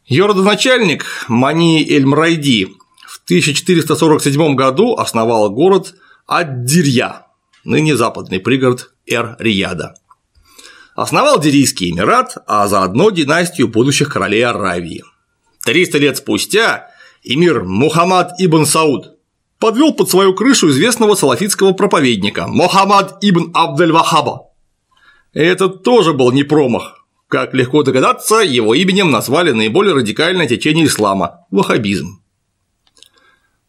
Ее 0.06 0.26
родоначальник 0.26 1.04
Мани 1.26 1.84
Эль-Мрайди 1.84 2.76
в 3.08 3.20
1447 3.24 4.54
году 4.54 4.94
основал 4.94 5.50
город 5.50 5.96
Ад-Дирья, 6.28 7.26
ныне 7.64 7.96
западный 7.96 8.38
пригород 8.38 8.92
Эр-Рияда. 9.06 9.94
Основал 10.94 11.40
Дирийский 11.40 11.90
Эмират, 11.90 12.36
а 12.46 12.68
заодно 12.68 13.10
династию 13.10 13.66
будущих 13.66 14.12
королей 14.12 14.44
Аравии. 14.44 15.02
300 15.64 15.98
лет 15.98 16.16
спустя 16.18 16.88
эмир 17.24 17.64
Мухаммад 17.64 18.34
ибн 18.38 18.64
Сауд 18.64 19.18
подвел 19.58 19.92
под 19.92 20.08
свою 20.08 20.34
крышу 20.34 20.70
известного 20.70 21.16
салафитского 21.16 21.72
проповедника 21.72 22.46
Мухаммад 22.46 23.18
ибн 23.22 23.50
Абдель-Вахаба. 23.52 24.52
Этот 25.32 25.82
тоже 25.82 26.12
был 26.12 26.30
не 26.30 26.44
промах, 26.44 27.05
как 27.28 27.54
легко 27.54 27.82
догадаться, 27.82 28.36
его 28.36 28.74
именем 28.74 29.10
назвали 29.10 29.52
наиболее 29.52 29.94
радикальное 29.94 30.46
течение 30.46 30.86
ислама– 30.86 31.46
ваххабизм. 31.50 32.20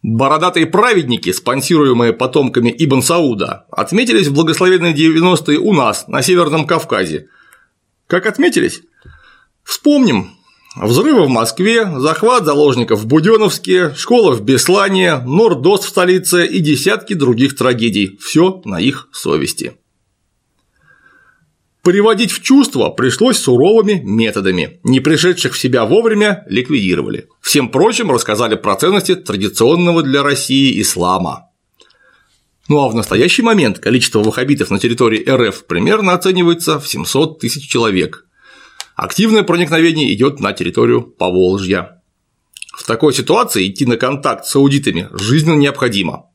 Бородатые 0.04 0.68
праведники, 0.68 1.32
спонсируемые 1.32 2.14
потомками 2.14 2.74
Ибн 2.78 3.02
Сауда, 3.02 3.66
отметились 3.72 4.28
в 4.28 4.34
благословенные 4.34 4.94
90-е 4.94 5.58
у 5.58 5.74
нас, 5.74 6.08
на 6.08 6.22
Северном 6.22 6.68
Кавказе. 6.68 7.28
Как 8.06 8.26
отметились? 8.26 8.84
Вспомним. 9.64 10.32
Взрывы 10.76 11.26
в 11.26 11.30
Москве, 11.30 11.92
захват 12.00 12.46
заложников 12.46 13.00
в 13.00 13.08
Буденновске, 13.08 13.96
школа 13.96 14.34
в 14.34 14.44
Беслане, 14.44 15.18
Нордост 15.26 15.86
в 15.86 15.90
столице 15.90 16.46
и 16.46 16.60
десятки 16.60 17.14
других 17.14 17.58
трагедий. 17.58 18.18
Все 18.22 18.62
на 18.64 18.80
их 18.80 19.10
совести. 19.12 19.78
Приводить 21.88 22.34
в 22.34 22.44
чувство 22.44 22.90
пришлось 22.90 23.38
суровыми 23.38 24.02
методами. 24.04 24.82
Не 24.84 25.00
пришедших 25.00 25.54
в 25.54 25.58
себя 25.58 25.86
вовремя 25.86 26.44
ликвидировали. 26.50 27.30
Всем 27.40 27.70
прочим 27.70 28.12
рассказали 28.12 28.56
про 28.58 28.76
ценности 28.76 29.16
традиционного 29.16 30.04
для 30.04 30.22
России 30.22 30.82
ислама. 30.82 31.46
Ну 32.68 32.80
а 32.80 32.90
в 32.90 32.94
настоящий 32.94 33.42
момент 33.42 33.80
количество 33.80 34.22
ваххабитов 34.22 34.70
на 34.70 34.80
территории 34.80 35.24
РФ 35.30 35.66
примерно 35.66 36.12
оценивается 36.12 36.78
в 36.78 36.90
700 36.90 37.40
тысяч 37.40 37.70
человек. 37.70 38.26
Активное 38.98 39.44
проникновение 39.44 40.14
идет 40.14 40.42
на 40.42 40.52
территорию 40.52 41.04
Поволжья. 41.04 42.02
В 42.78 42.86
такой 42.86 43.14
ситуации 43.14 43.66
идти 43.66 43.86
на 43.86 43.96
контакт 43.96 44.46
с 44.46 44.54
аудитами 44.58 45.08
жизненно 45.14 45.56
необходимо. 45.56 46.26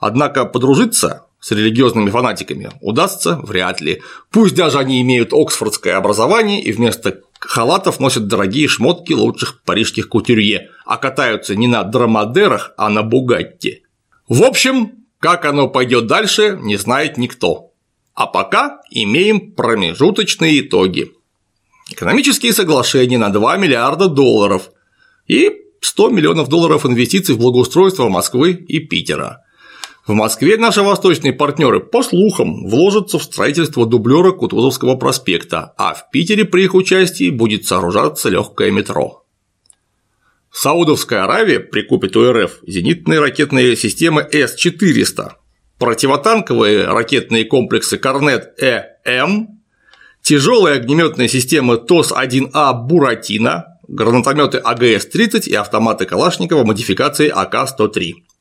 Однако 0.00 0.44
подружиться 0.44 1.26
с 1.42 1.50
религиозными 1.50 2.08
фанатиками 2.08 2.70
удастся 2.80 3.36
вряд 3.42 3.80
ли. 3.80 4.00
Пусть 4.30 4.54
даже 4.54 4.78
они 4.78 5.02
имеют 5.02 5.32
оксфордское 5.32 5.96
образование 5.96 6.62
и 6.62 6.70
вместо 6.70 7.20
халатов 7.40 7.98
носят 7.98 8.28
дорогие 8.28 8.68
шмотки 8.68 9.12
лучших 9.12 9.60
парижских 9.64 10.08
кутюрье, 10.08 10.70
а 10.86 10.96
катаются 10.98 11.56
не 11.56 11.66
на 11.66 11.82
драмадерах, 11.82 12.72
а 12.76 12.88
на 12.88 13.02
бугатти. 13.02 13.82
В 14.28 14.44
общем, 14.44 14.92
как 15.18 15.44
оно 15.44 15.68
пойдет 15.68 16.06
дальше, 16.06 16.58
не 16.62 16.76
знает 16.76 17.18
никто. 17.18 17.72
А 18.14 18.28
пока 18.28 18.80
имеем 18.90 19.50
промежуточные 19.52 20.60
итоги. 20.60 21.10
Экономические 21.90 22.52
соглашения 22.52 23.18
на 23.18 23.30
2 23.30 23.56
миллиарда 23.56 24.06
долларов 24.06 24.70
и 25.26 25.50
100 25.80 26.10
миллионов 26.10 26.48
долларов 26.48 26.86
инвестиций 26.86 27.34
в 27.34 27.38
благоустройство 27.38 28.08
Москвы 28.08 28.52
и 28.52 28.78
Питера. 28.78 29.41
В 30.04 30.14
Москве 30.14 30.56
наши 30.56 30.82
восточные 30.82 31.32
партнеры, 31.32 31.78
по 31.78 32.02
слухам, 32.02 32.66
вложатся 32.66 33.20
в 33.20 33.22
строительство 33.22 33.86
дублера 33.86 34.32
Кутузовского 34.32 34.96
проспекта, 34.96 35.74
а 35.76 35.94
в 35.94 36.10
Питере 36.10 36.44
при 36.44 36.64
их 36.64 36.74
участии 36.74 37.30
будет 37.30 37.66
сооружаться 37.66 38.28
легкое 38.28 38.72
метро. 38.72 39.24
Саудовская 40.50 41.22
Аравия 41.22 41.60
прикупит 41.60 42.16
у 42.16 42.32
РФ 42.32 42.58
зенитные 42.66 43.20
ракетные 43.20 43.76
системы 43.76 44.28
С-400, 44.30 45.34
противотанковые 45.78 46.86
ракетные 46.86 47.44
комплексы 47.44 47.96
Корнет-Э-М, 47.96 49.60
тяжелые 50.20 50.76
огнеметные 50.76 51.28
системы 51.28 51.78
ТОС-1А 51.78 52.74
«Буратино», 52.74 53.78
гранатометы 53.86 54.58
АГС-30 54.58 55.44
и 55.46 55.54
автоматы 55.54 56.06
Калашникова 56.06 56.64
модификации 56.64 57.28
АК-103. 57.28 58.31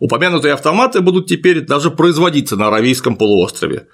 Упомянутые 0.00 0.54
автоматы 0.54 1.02
будут 1.02 1.26
теперь 1.26 1.60
даже 1.60 1.90
производиться 1.90 2.56
на 2.56 2.68
Аравийском 2.68 3.16
полуострове. 3.16 3.86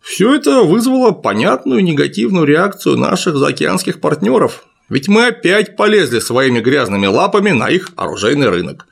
Все 0.00 0.32
это 0.36 0.62
вызвало 0.62 1.10
понятную 1.10 1.82
негативную 1.82 2.46
реакцию 2.46 2.96
наших 2.96 3.36
заокеанских 3.36 4.00
партнеров, 4.00 4.64
ведь 4.88 5.08
мы 5.08 5.26
опять 5.26 5.76
полезли 5.76 6.20
своими 6.20 6.60
грязными 6.60 7.06
лапами 7.06 7.50
на 7.50 7.68
их 7.68 7.90
оружейный 7.96 8.48
рынок. 8.48 8.86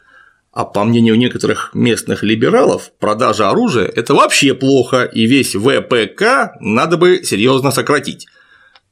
А 0.51 0.65
по 0.65 0.83
мнению 0.83 1.17
некоторых 1.17 1.71
местных 1.73 2.25
либералов, 2.25 2.91
продажа 2.99 3.49
оружия– 3.49 3.87
это 3.95 4.15
вообще 4.15 4.55
плохо, 4.55 5.05
и 5.05 5.27
весь 5.27 5.55
ВПК 5.55 6.57
надо 6.61 6.97
бы 6.97 7.23
серьезно 7.23 7.71
сократить. 7.71 8.27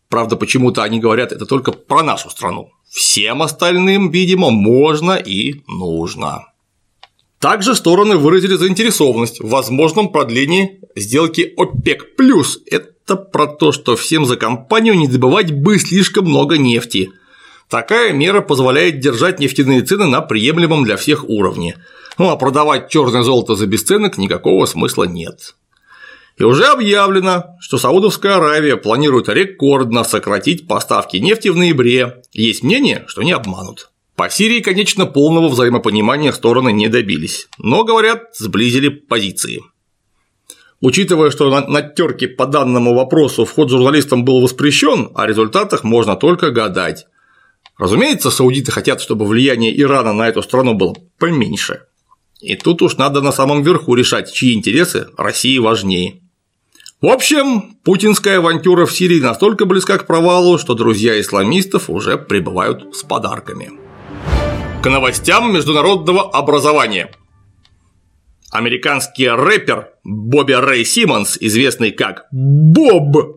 Правда, 0.09 0.37
почему-то 0.37 0.85
они 0.85 1.01
говорят 1.01 1.33
это 1.33 1.47
только 1.47 1.73
про 1.73 2.05
нашу 2.05 2.31
страну. 2.31 2.71
Всем 2.89 3.43
остальным, 3.43 4.11
видимо, 4.11 4.51
можно 4.51 5.15
и 5.15 5.63
нужно. 5.67 6.52
Также 7.43 7.75
стороны 7.75 8.19
выразили 8.19 8.55
заинтересованность 8.55 9.41
в 9.41 9.49
возможном 9.49 10.13
продлении 10.13 10.79
сделки 10.95 11.53
ОПЕК+. 11.57 12.05
Это 12.71 13.17
про 13.17 13.49
то, 13.49 13.73
что 13.73 13.97
всем 13.97 14.27
за 14.27 14.37
компанию 14.37 14.95
не 14.95 15.09
добывать 15.09 15.51
бы 15.51 15.77
слишком 15.81 16.27
много 16.27 16.57
нефти. 16.57 17.11
Такая 17.69 18.13
мера 18.13 18.43
позволяет 18.43 19.01
держать 19.01 19.41
нефтяные 19.41 19.83
цены 19.83 20.07
на 20.07 20.21
приемлемом 20.21 20.85
для 20.85 20.97
всех 20.97 21.29
уровне. 21.29 21.79
Ну 22.17 22.29
а 22.31 22.37
продавать 22.37 22.89
черное 22.91 23.25
золото 23.25 23.57
за 23.57 23.67
бесценок 23.67 24.19
никакого 24.19 24.65
смысла 24.67 25.03
нет. 25.03 25.57
И 26.37 26.45
уже 26.45 26.67
объявлено, 26.67 27.57
что 27.59 27.77
Саудовская 27.77 28.37
Аравия 28.37 28.77
планирует 28.77 29.29
рекордно 29.29 30.05
сократить 30.05 30.69
поставки 30.69 31.17
нефти 31.17 31.49
в 31.49 31.57
ноябре. 31.57 32.23
Есть 32.31 32.63
мнение, 32.63 33.03
что 33.09 33.25
не 33.25 33.33
обманут. 33.33 33.92
По 34.23 34.31
Сирии, 34.31 34.61
конечно, 34.61 35.05
полного 35.05 35.49
взаимопонимания 35.49 36.31
стороны 36.31 36.71
не 36.71 36.87
добились, 36.87 37.49
но, 37.59 37.83
говорят, 37.83 38.37
сблизили 38.37 38.89
позиции. 38.89 39.65
Учитывая, 40.81 41.33
что 41.33 41.51
на, 41.51 41.67
на 41.67 41.83
терке 41.83 42.29
по 42.29 42.47
данному 42.47 42.95
вопросу 42.95 43.45
вход 43.45 43.69
журналистам 43.69 44.25
был 44.25 44.41
воспрещен, 44.41 45.11
о 45.17 45.27
результатах 45.27 45.83
можно 45.83 46.15
только 46.15 46.53
гадать. 46.53 47.07
Разумеется, 47.77 48.31
саудиты 48.31 48.71
хотят, 48.71 49.01
чтобы 49.01 49.27
влияние 49.27 49.77
Ирана 49.81 50.13
на 50.13 50.29
эту 50.29 50.41
страну 50.43 50.75
было 50.75 50.95
поменьше. 51.19 51.87
И 52.41 52.55
тут 52.55 52.81
уж 52.83 52.99
надо 52.99 53.23
на 53.23 53.33
самом 53.33 53.65
верху 53.65 53.97
решать, 53.97 54.33
чьи 54.33 54.55
интересы 54.55 55.09
России 55.17 55.59
важнее. 55.59 56.21
В 57.01 57.09
общем, 57.09 57.75
путинская 57.83 58.39
авантюра 58.39 58.87
в 58.87 58.93
Сирии 58.93 59.19
настолько 59.19 59.65
близка 59.65 59.99
к 59.99 60.07
провалу, 60.07 60.59
что 60.59 60.75
друзья 60.75 61.21
исламистов 61.21 61.91
уже 61.91 62.19
прибывают 62.19 62.95
с 62.95 63.03
подарками. 63.03 63.82
К 64.83 64.91
новостям 64.91 65.55
международного 65.55 66.29
образования. 66.29 67.13
Американский 68.51 69.29
рэпер 69.29 69.91
Бобби 70.03 70.55
Рэй 70.55 70.85
Симмонс, 70.85 71.39
известный 71.39 71.93
как 71.93 72.27
Боб, 72.33 73.37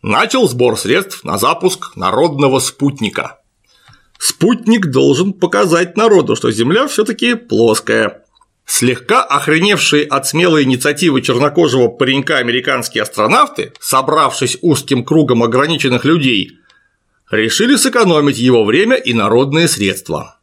начал 0.00 0.48
сбор 0.48 0.78
средств 0.78 1.24
на 1.24 1.36
запуск 1.36 1.94
народного 1.94 2.58
спутника. 2.58 3.40
Спутник 4.18 4.86
должен 4.86 5.34
показать 5.34 5.98
народу, 5.98 6.36
что 6.36 6.50
Земля 6.50 6.86
все 6.86 7.04
таки 7.04 7.34
плоская. 7.34 8.24
Слегка 8.64 9.22
охреневшие 9.22 10.06
от 10.06 10.26
смелой 10.26 10.64
инициативы 10.64 11.20
чернокожего 11.20 11.88
паренька 11.88 12.38
американские 12.38 13.02
астронавты, 13.02 13.74
собравшись 13.78 14.56
узким 14.62 15.04
кругом 15.04 15.42
ограниченных 15.42 16.06
людей, 16.06 16.52
решили 17.30 17.76
сэкономить 17.76 18.38
его 18.38 18.64
время 18.64 18.96
и 18.96 19.12
народные 19.12 19.68
средства. 19.68 20.37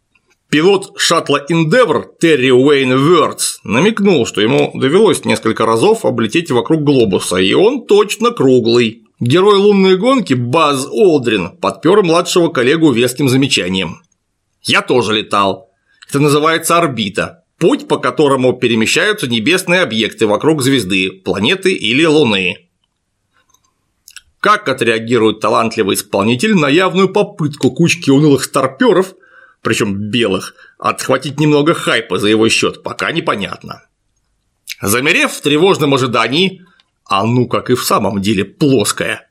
Пилот 0.56 0.94
шаттла 0.98 1.46
Endeavour 1.52 2.06
Терри 2.18 2.50
Уэйн 2.50 2.94
Вёртс 2.94 3.60
намекнул, 3.66 4.26
что 4.26 4.40
ему 4.40 4.72
довелось 4.74 5.26
несколько 5.26 5.66
разов 5.66 6.06
облететь 6.06 6.50
вокруг 6.50 6.82
глобуса, 6.82 7.36
и 7.36 7.52
он 7.52 7.86
точно 7.86 8.32
круглый. 8.32 9.04
Герой 9.20 9.58
лунной 9.58 9.98
гонки 9.98 10.34
Баз 10.34 10.88
Олдрин 10.90 11.58
подпер 11.58 12.04
младшего 12.04 12.48
коллегу 12.48 12.94
веским 12.94 13.28
замечанием. 13.28 13.98
«Я 14.62 14.82
тоже 14.82 15.12
летал. 15.12 15.72
Это 16.08 16.22
называется 16.22 16.78
орбита. 16.78 17.44
Путь, 17.60 17.90
по 17.90 17.98
которому 17.98 18.54
перемещаются 18.54 19.28
небесные 19.28 19.82
объекты 19.82 20.26
вокруг 20.26 20.62
звезды, 20.62 21.12
планеты 21.12 21.74
или 21.74 22.06
Луны. 22.06 22.70
Как 24.40 24.70
отреагирует 24.70 25.42
талантливый 25.42 25.96
исполнитель 25.96 26.56
на 26.56 26.70
явную 26.70 27.10
попытку 27.10 27.72
кучки 27.72 28.10
унылых 28.10 28.46
старперов 28.46 29.16
причем 29.66 29.96
белых, 30.12 30.54
отхватить 30.78 31.40
немного 31.40 31.74
хайпа 31.74 32.20
за 32.20 32.28
его 32.30 32.48
счет, 32.50 32.84
пока 32.84 33.12
непонятно. 33.12 33.82
Замерев 34.80 35.34
в 35.34 35.42
тревожном 35.42 35.96
ожидании, 35.96 36.62
а 37.04 37.26
ну 37.26 37.48
как 37.48 37.72
и 37.72 37.74
в 37.74 37.84
самом 37.84 38.22
деле 38.22 38.46
плоская, 38.46 39.28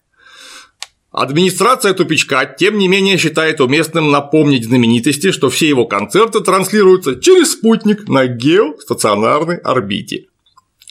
Администрация 1.12 1.94
тупичка, 1.94 2.44
тем 2.44 2.76
не 2.76 2.88
менее, 2.88 3.18
считает 3.18 3.60
уместным 3.60 4.10
напомнить 4.10 4.64
знаменитости, 4.64 5.30
что 5.30 5.48
все 5.48 5.68
его 5.68 5.86
концерты 5.86 6.40
транслируются 6.40 7.14
через 7.20 7.52
спутник 7.52 8.08
на 8.08 8.26
геостационарной 8.26 9.58
орбите. 9.58 10.26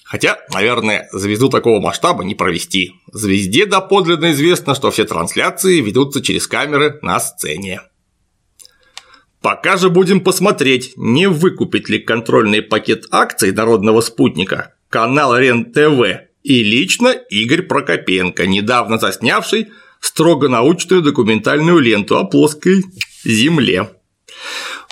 Хотя, 0.05 0.39
наверное, 0.53 1.09
звезду 1.11 1.49
такого 1.49 1.81
масштаба 1.81 2.23
не 2.23 2.35
провести. 2.35 2.93
Звезде 3.11 3.65
доподлинно 3.65 4.31
известно, 4.31 4.75
что 4.75 4.91
все 4.91 5.03
трансляции 5.03 5.81
ведутся 5.81 6.21
через 6.21 6.47
камеры 6.47 6.99
на 7.01 7.19
сцене. 7.19 7.81
Пока 9.43 9.75
же 9.75 9.89
будем 9.89 10.21
посмотреть, 10.21 10.93
не 10.95 11.27
выкупит 11.27 11.89
ли 11.89 11.99
контрольный 11.99 12.61
пакет 12.61 13.07
акций 13.11 13.51
народного 13.51 13.99
спутника 13.99 14.73
канал 14.89 15.37
РЕН-ТВ 15.37 16.29
и 16.43 16.63
лично 16.63 17.09
Игорь 17.09 17.63
Прокопенко, 17.63 18.47
недавно 18.47 18.97
заснявший 18.97 19.67
строго 19.99 20.47
научную 20.47 21.01
документальную 21.01 21.79
ленту 21.79 22.17
о 22.17 22.23
плоской 22.23 22.85
Земле. 23.25 23.89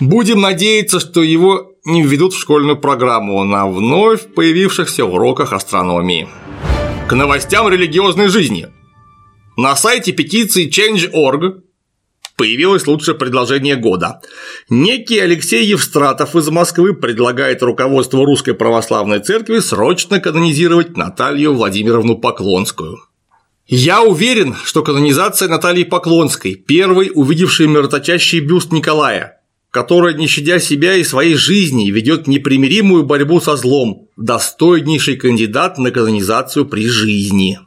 Будем 0.01 0.41
надеяться, 0.41 0.99
что 0.99 1.23
его 1.23 1.75
не 1.85 2.03
введут 2.03 2.33
в 2.33 2.39
школьную 2.39 2.77
программу 2.77 3.41
на 3.45 3.67
вновь 3.67 4.33
появившихся 4.33 5.05
уроках 5.05 5.53
астрономии. 5.53 6.27
К 7.07 7.15
новостям 7.15 7.69
религиозной 7.69 8.27
жизни. 8.27 8.67
На 9.55 9.77
сайте 9.77 10.11
петиции 10.11 10.69
Change.org 10.69 11.61
появилось 12.41 12.87
лучшее 12.87 13.13
предложение 13.13 13.75
года. 13.75 14.19
Некий 14.67 15.19
Алексей 15.19 15.63
Евстратов 15.63 16.35
из 16.35 16.49
Москвы 16.49 16.95
предлагает 16.95 17.61
руководству 17.61 18.25
Русской 18.25 18.55
Православной 18.55 19.19
Церкви 19.19 19.59
срочно 19.59 20.19
канонизировать 20.19 20.97
Наталью 20.97 21.53
Владимировну 21.53 22.17
Поклонскую. 22.17 22.97
Я 23.67 24.01
уверен, 24.01 24.55
что 24.63 24.81
канонизация 24.81 25.49
Натальи 25.49 25.83
Поклонской, 25.83 26.55
первой 26.55 27.11
увидевшей 27.13 27.67
мироточащий 27.67 28.39
бюст 28.39 28.71
Николая, 28.71 29.43
которая, 29.69 30.15
не 30.15 30.25
щадя 30.25 30.57
себя 30.57 30.95
и 30.95 31.03
своей 31.03 31.35
жизни, 31.35 31.91
ведет 31.91 32.25
непримиримую 32.25 33.03
борьбу 33.03 33.39
со 33.39 33.55
злом, 33.55 34.07
достойнейший 34.17 35.17
кандидат 35.17 35.77
на 35.77 35.91
канонизацию 35.91 36.65
при 36.65 36.87
жизни. 36.87 37.59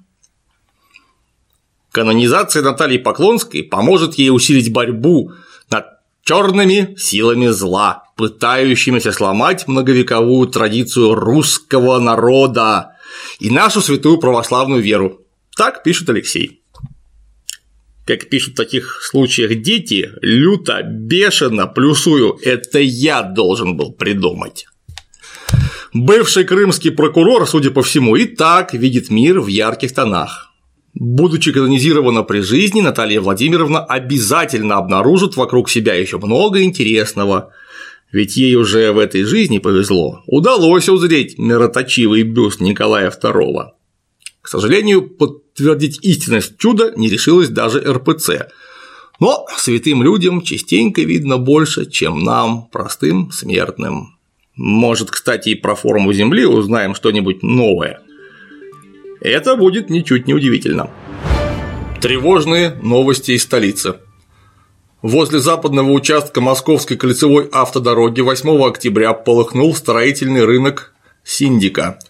Канонизация 1.94 2.60
Натальи 2.60 2.98
Поклонской 2.98 3.62
поможет 3.62 4.14
ей 4.14 4.30
усилить 4.30 4.72
борьбу 4.72 5.30
над 5.70 5.84
черными 6.24 6.96
силами 6.98 7.46
зла, 7.46 8.02
пытающимися 8.16 9.12
сломать 9.12 9.68
многовековую 9.68 10.48
традицию 10.48 11.14
русского 11.14 12.00
народа 12.00 12.96
и 13.38 13.48
нашу 13.48 13.80
святую 13.80 14.18
православную 14.18 14.82
веру. 14.82 15.20
Так 15.56 15.84
пишет 15.84 16.10
Алексей. 16.10 16.62
Как 18.04 18.28
пишут 18.28 18.54
в 18.54 18.56
таких 18.56 19.00
случаях 19.00 19.62
дети, 19.62 20.10
люто, 20.20 20.82
бешено, 20.82 21.68
плюсую, 21.68 22.40
это 22.42 22.80
я 22.80 23.22
должен 23.22 23.76
был 23.76 23.92
придумать. 23.92 24.66
Бывший 25.92 26.42
крымский 26.42 26.90
прокурор, 26.90 27.46
судя 27.46 27.70
по 27.70 27.84
всему, 27.84 28.16
и 28.16 28.24
так 28.24 28.74
видит 28.74 29.10
мир 29.10 29.38
в 29.38 29.46
ярких 29.46 29.94
тонах. 29.94 30.53
Будучи 30.94 31.52
канонизирована 31.52 32.22
при 32.22 32.40
жизни, 32.40 32.80
Наталья 32.80 33.20
Владимировна 33.20 33.84
обязательно 33.84 34.76
обнаружит 34.76 35.36
вокруг 35.36 35.68
себя 35.68 35.94
еще 35.94 36.18
много 36.18 36.62
интересного, 36.62 37.52
ведь 38.12 38.36
ей 38.36 38.54
уже 38.54 38.92
в 38.92 38.98
этой 38.98 39.24
жизни 39.24 39.58
повезло, 39.58 40.22
удалось 40.26 40.88
узреть 40.88 41.36
мироточивый 41.36 42.22
бюст 42.22 42.60
Николая 42.60 43.10
II. 43.10 43.70
К 44.40 44.48
сожалению, 44.48 45.10
подтвердить 45.10 45.98
истинность 46.02 46.58
чуда 46.58 46.92
не 46.96 47.08
решилась 47.08 47.48
даже 47.48 47.80
РПЦ. 47.80 48.50
Но 49.18 49.46
святым 49.56 50.02
людям 50.04 50.42
частенько 50.42 51.02
видно 51.02 51.38
больше, 51.38 51.90
чем 51.90 52.22
нам, 52.22 52.68
простым 52.70 53.32
смертным. 53.32 54.16
Может, 54.54 55.10
кстати, 55.10 55.48
и 55.50 55.54
про 55.56 55.74
форму 55.74 56.12
Земли 56.12 56.44
узнаем 56.44 56.94
что-нибудь 56.94 57.42
новое. 57.42 58.00
Это 59.24 59.56
будет 59.56 59.90
ничуть 59.90 60.28
не 60.28 60.34
удивительно. 60.34 60.88
Тревожные 62.00 62.76
новости 62.80 63.32
из 63.32 63.42
столицы. 63.42 63.96
Возле 65.02 65.40
западного 65.40 65.90
участка 65.90 66.40
Московской 66.40 66.96
кольцевой 66.96 67.48
автодороги 67.50 68.20
8 68.20 68.62
октября 68.62 69.12
полыхнул 69.14 69.74
строительный 69.74 70.44
рынок 70.44 70.94
Синдика– 71.24 71.98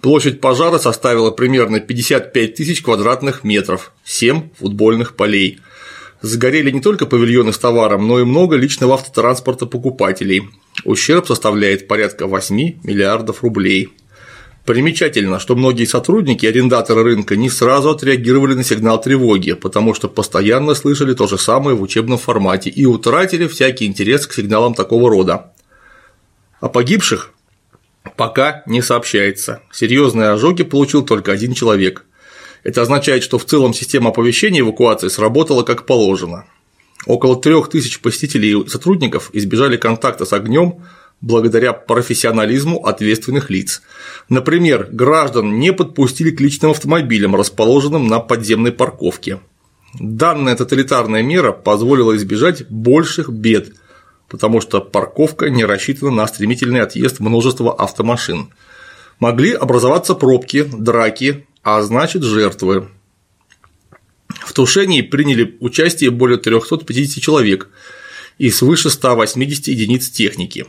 Площадь 0.00 0.40
пожара 0.40 0.78
составила 0.78 1.30
примерно 1.30 1.80
55 1.80 2.54
тысяч 2.54 2.82
квадратных 2.82 3.44
метров, 3.44 3.92
7 4.04 4.50
футбольных 4.58 5.16
полей. 5.16 5.58
Сгорели 6.20 6.70
не 6.70 6.80
только 6.80 7.06
павильоны 7.06 7.52
с 7.52 7.58
товаром, 7.58 8.06
но 8.06 8.20
и 8.20 8.24
много 8.24 8.56
личного 8.56 8.94
автотранспорта 8.94 9.66
покупателей. 9.66 10.48
Ущерб 10.84 11.26
составляет 11.26 11.88
порядка 11.88 12.26
8 12.26 12.56
миллиардов 12.84 13.42
рублей. 13.42 13.90
Примечательно, 14.66 15.38
что 15.38 15.54
многие 15.54 15.84
сотрудники 15.84 16.44
арендаторы 16.44 17.04
рынка 17.04 17.36
не 17.36 17.48
сразу 17.48 17.90
отреагировали 17.90 18.54
на 18.54 18.64
сигнал 18.64 19.00
тревоги, 19.00 19.52
потому 19.52 19.94
что 19.94 20.08
постоянно 20.08 20.74
слышали 20.74 21.14
то 21.14 21.28
же 21.28 21.38
самое 21.38 21.76
в 21.76 21.82
учебном 21.82 22.18
формате 22.18 22.68
и 22.68 22.84
утратили 22.84 23.46
всякий 23.46 23.86
интерес 23.86 24.26
к 24.26 24.32
сигналам 24.32 24.74
такого 24.74 25.08
рода. 25.08 25.52
О 26.60 26.68
погибших 26.68 27.32
Пока 28.16 28.62
не 28.66 28.82
сообщается. 28.82 29.62
Серьезные 29.72 30.30
ожоги 30.30 30.62
получил 30.62 31.04
только 31.04 31.32
один 31.32 31.54
человек. 31.54 32.04
Это 32.62 32.82
означает, 32.82 33.22
что 33.22 33.38
в 33.38 33.44
целом 33.44 33.74
система 33.74 34.10
оповещения 34.10 34.60
эвакуации 34.60 35.08
сработала 35.08 35.62
как 35.62 35.86
положено. 35.86 36.44
Около 37.06 37.40
трех 37.40 37.68
тысяч 37.68 38.00
посетителей 38.00 38.60
и 38.60 38.68
сотрудников 38.68 39.30
избежали 39.32 39.76
контакта 39.76 40.24
с 40.24 40.32
огнем 40.32 40.82
благодаря 41.20 41.72
профессионализму 41.72 42.84
ответственных 42.84 43.50
лиц. 43.50 43.82
Например, 44.28 44.88
граждан 44.90 45.58
не 45.58 45.72
подпустили 45.72 46.30
к 46.30 46.40
личным 46.40 46.72
автомобилям, 46.72 47.34
расположенным 47.34 48.06
на 48.06 48.20
подземной 48.20 48.72
парковке. 48.72 49.40
Данная 49.98 50.56
тоталитарная 50.56 51.22
мера 51.22 51.52
позволила 51.52 52.16
избежать 52.16 52.68
больших 52.68 53.30
бед– 53.30 53.72
потому 54.28 54.60
что 54.60 54.80
парковка 54.80 55.50
не 55.50 55.64
рассчитана 55.64 56.10
на 56.10 56.26
стремительный 56.26 56.80
отъезд 56.80 57.20
множества 57.20 57.74
автомашин. 57.74 58.52
Могли 59.18 59.52
образоваться 59.52 60.14
пробки, 60.14 60.64
драки, 60.64 61.46
а 61.62 61.82
значит 61.82 62.22
жертвы. 62.22 62.88
В 64.28 64.52
тушении 64.52 65.02
приняли 65.02 65.56
участие 65.60 66.10
более 66.10 66.38
350 66.38 67.22
человек 67.22 67.68
и 68.38 68.50
свыше 68.50 68.90
180 68.90 69.68
единиц 69.68 70.10
техники. 70.10 70.66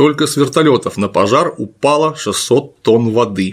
Только 0.00 0.26
с 0.26 0.38
вертолетов 0.38 0.96
на 0.96 1.08
пожар 1.08 1.52
упало 1.58 2.16
600 2.16 2.80
тонн 2.80 3.10
воды. 3.10 3.52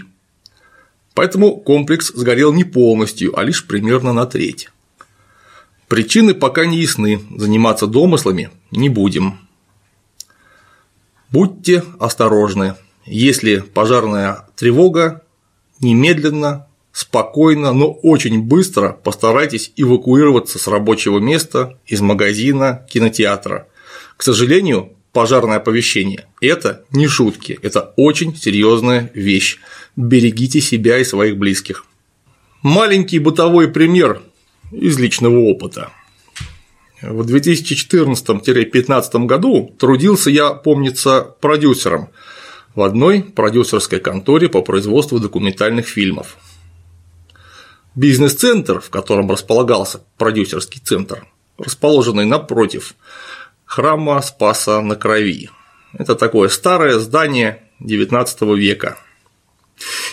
Поэтому 1.12 1.58
комплекс 1.58 2.10
сгорел 2.14 2.54
не 2.54 2.64
полностью, 2.64 3.38
а 3.38 3.44
лишь 3.44 3.66
примерно 3.66 4.14
на 4.14 4.24
треть. 4.24 4.70
Причины 5.88 6.32
пока 6.32 6.64
не 6.64 6.80
ясны, 6.80 7.20
заниматься 7.36 7.86
домыслами 7.86 8.48
не 8.70 8.88
будем. 8.88 9.40
Будьте 11.30 11.84
осторожны. 12.00 12.76
Если 13.04 13.58
пожарная 13.58 14.48
тревога, 14.56 15.24
немедленно, 15.80 16.66
спокойно, 16.92 17.74
но 17.74 17.92
очень 17.92 18.40
быстро 18.40 18.94
постарайтесь 18.94 19.74
эвакуироваться 19.76 20.58
с 20.58 20.66
рабочего 20.66 21.18
места, 21.18 21.78
из 21.84 22.00
магазина, 22.00 22.86
кинотеатра. 22.88 23.68
К 24.16 24.22
сожалению, 24.22 24.94
пожарное 25.18 25.56
оповещение– 25.56 26.26
это 26.40 26.84
не 26.92 27.08
шутки, 27.08 27.58
это 27.60 27.92
очень 27.96 28.36
серьезная 28.36 29.10
вещь. 29.14 29.58
Берегите 29.96 30.60
себя 30.60 30.98
и 30.98 31.04
своих 31.04 31.38
близких. 31.38 31.86
Маленький 32.62 33.18
бытовой 33.18 33.66
пример 33.66 34.22
из 34.70 34.96
личного 34.96 35.40
опыта. 35.40 35.90
В 37.02 37.22
2014-2015 37.22 39.26
году 39.26 39.74
трудился 39.76 40.30
я, 40.30 40.50
помнится, 40.50 41.34
продюсером 41.40 42.10
в 42.76 42.82
одной 42.82 43.24
продюсерской 43.24 43.98
конторе 43.98 44.48
по 44.48 44.62
производству 44.62 45.18
документальных 45.18 45.88
фильмов. 45.88 46.36
Бизнес-центр, 47.96 48.78
в 48.78 48.90
котором 48.90 49.28
располагался 49.28 50.00
продюсерский 50.16 50.80
центр, 50.80 51.26
расположенный 51.58 52.24
напротив 52.24 52.94
храма 53.68 54.20
Спаса 54.22 54.80
на 54.80 54.96
Крови. 54.96 55.50
Это 55.92 56.16
такое 56.16 56.48
старое 56.48 56.98
здание 56.98 57.62
XIX 57.80 58.56
века. 58.56 58.98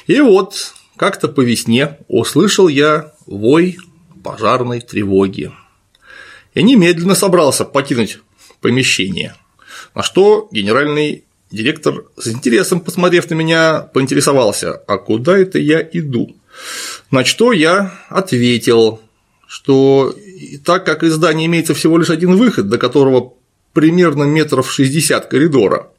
И 0.07 0.19
вот 0.19 0.73
как-то 0.97 1.29
по 1.29 1.41
весне 1.41 1.97
услышал 2.07 2.67
я 2.67 3.13
вой 3.25 3.77
пожарной 4.23 4.81
тревоги 4.81 5.51
и 6.53 6.63
немедленно 6.63 7.15
собрался 7.15 7.65
покинуть 7.65 8.19
помещение. 8.61 9.35
На 9.93 10.03
что 10.03 10.49
генеральный 10.51 11.23
директор 11.49 12.05
с 12.17 12.27
интересом, 12.27 12.81
посмотрев 12.81 13.29
на 13.29 13.35
меня, 13.35 13.81
поинтересовался, 13.93 14.73
а 14.73 14.97
куда 14.97 15.37
это 15.37 15.59
я 15.59 15.81
иду? 15.81 16.35
На 17.09 17.23
что 17.23 17.53
я 17.53 17.97
ответил, 18.09 19.01
что 19.47 20.13
так 20.65 20.85
как 20.85 21.03
из 21.03 21.13
здания 21.13 21.45
имеется 21.45 21.73
всего 21.73 21.97
лишь 21.97 22.09
один 22.09 22.35
выход, 22.35 22.67
до 22.67 22.77
которого 22.77 23.35
примерно 23.75 24.23
метров 24.23 24.71
60 24.71 25.27
коридора, 25.27 25.89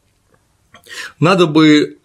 надо 1.20 1.46
бы 1.46 1.98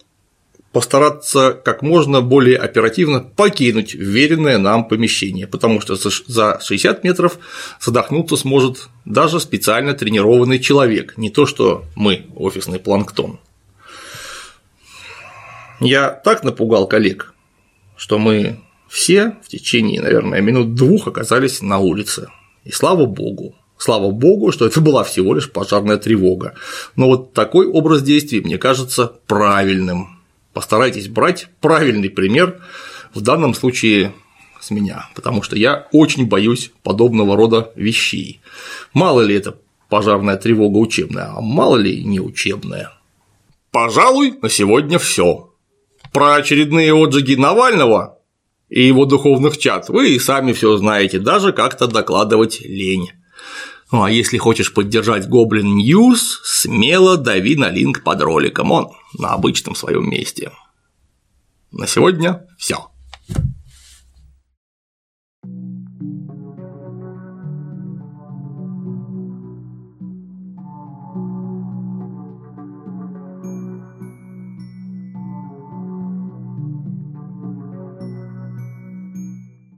постараться 0.73 1.53
как 1.53 1.81
можно 1.81 2.21
более 2.21 2.57
оперативно 2.57 3.21
покинуть 3.21 3.93
вверенное 3.93 4.57
нам 4.57 4.87
помещение, 4.87 5.47
потому 5.47 5.81
что 5.81 5.95
за 5.95 6.59
60 6.61 7.03
метров 7.03 7.39
задохнуться 7.79 8.35
сможет 8.35 8.89
даже 9.05 9.39
специально 9.39 9.93
тренированный 9.93 10.59
человек, 10.59 11.17
не 11.17 11.29
то 11.29 11.45
что 11.45 11.85
мы, 11.95 12.27
офисный 12.35 12.79
планктон. 12.79 13.39
Я 15.79 16.09
так 16.09 16.43
напугал 16.43 16.87
коллег, 16.87 17.33
что 17.95 18.19
мы 18.19 18.59
все 18.89 19.37
в 19.43 19.47
течение, 19.47 20.01
наверное, 20.01 20.41
минут 20.41 20.75
двух 20.75 21.07
оказались 21.07 21.61
на 21.61 21.79
улице. 21.79 22.27
И 22.63 22.71
слава 22.71 23.05
богу, 23.05 23.55
Слава 23.81 24.11
богу, 24.11 24.51
что 24.51 24.67
это 24.67 24.79
была 24.79 25.03
всего 25.03 25.33
лишь 25.33 25.51
пожарная 25.51 25.97
тревога. 25.97 26.53
Но 26.95 27.07
вот 27.07 27.33
такой 27.33 27.65
образ 27.65 28.03
действий 28.03 28.39
мне 28.39 28.59
кажется 28.59 29.13
правильным. 29.25 30.19
Постарайтесь 30.53 31.07
брать 31.07 31.47
правильный 31.61 32.11
пример, 32.11 32.61
в 33.15 33.21
данном 33.21 33.55
случае 33.55 34.13
с 34.59 34.69
меня, 34.69 35.09
потому 35.15 35.41
что 35.41 35.55
я 35.55 35.87
очень 35.93 36.27
боюсь 36.27 36.71
подобного 36.83 37.35
рода 37.35 37.71
вещей. 37.75 38.39
Мало 38.93 39.21
ли 39.21 39.33
это 39.33 39.57
пожарная 39.89 40.37
тревога 40.37 40.77
учебная, 40.77 41.31
а 41.35 41.41
мало 41.41 41.77
ли 41.77 42.03
не 42.03 42.19
учебная. 42.19 42.91
Пожалуй, 43.71 44.35
на 44.43 44.49
сегодня 44.49 44.99
все. 44.99 45.49
Про 46.13 46.35
очередные 46.35 46.93
отжиги 46.93 47.33
Навального 47.33 48.19
и 48.69 48.83
его 48.85 49.05
духовных 49.05 49.57
чат 49.57 49.89
вы 49.89 50.11
и 50.11 50.19
сами 50.19 50.53
все 50.53 50.77
знаете, 50.77 51.17
даже 51.17 51.51
как-то 51.51 51.87
докладывать 51.87 52.61
лень. 52.61 53.09
Ну 53.91 54.03
а 54.03 54.11
если 54.11 54.37
хочешь 54.37 54.73
поддержать 54.73 55.27
Goblin 55.27 55.75
News, 55.75 56.19
смело 56.43 57.17
дави 57.17 57.57
на 57.57 57.69
линк 57.69 58.03
под 58.03 58.21
роликом, 58.21 58.71
он 58.71 58.91
на 59.17 59.33
обычном 59.33 59.75
своем 59.75 60.09
месте. 60.09 60.51
На 61.71 61.87
сегодня 61.87 62.47
все. 62.57 62.90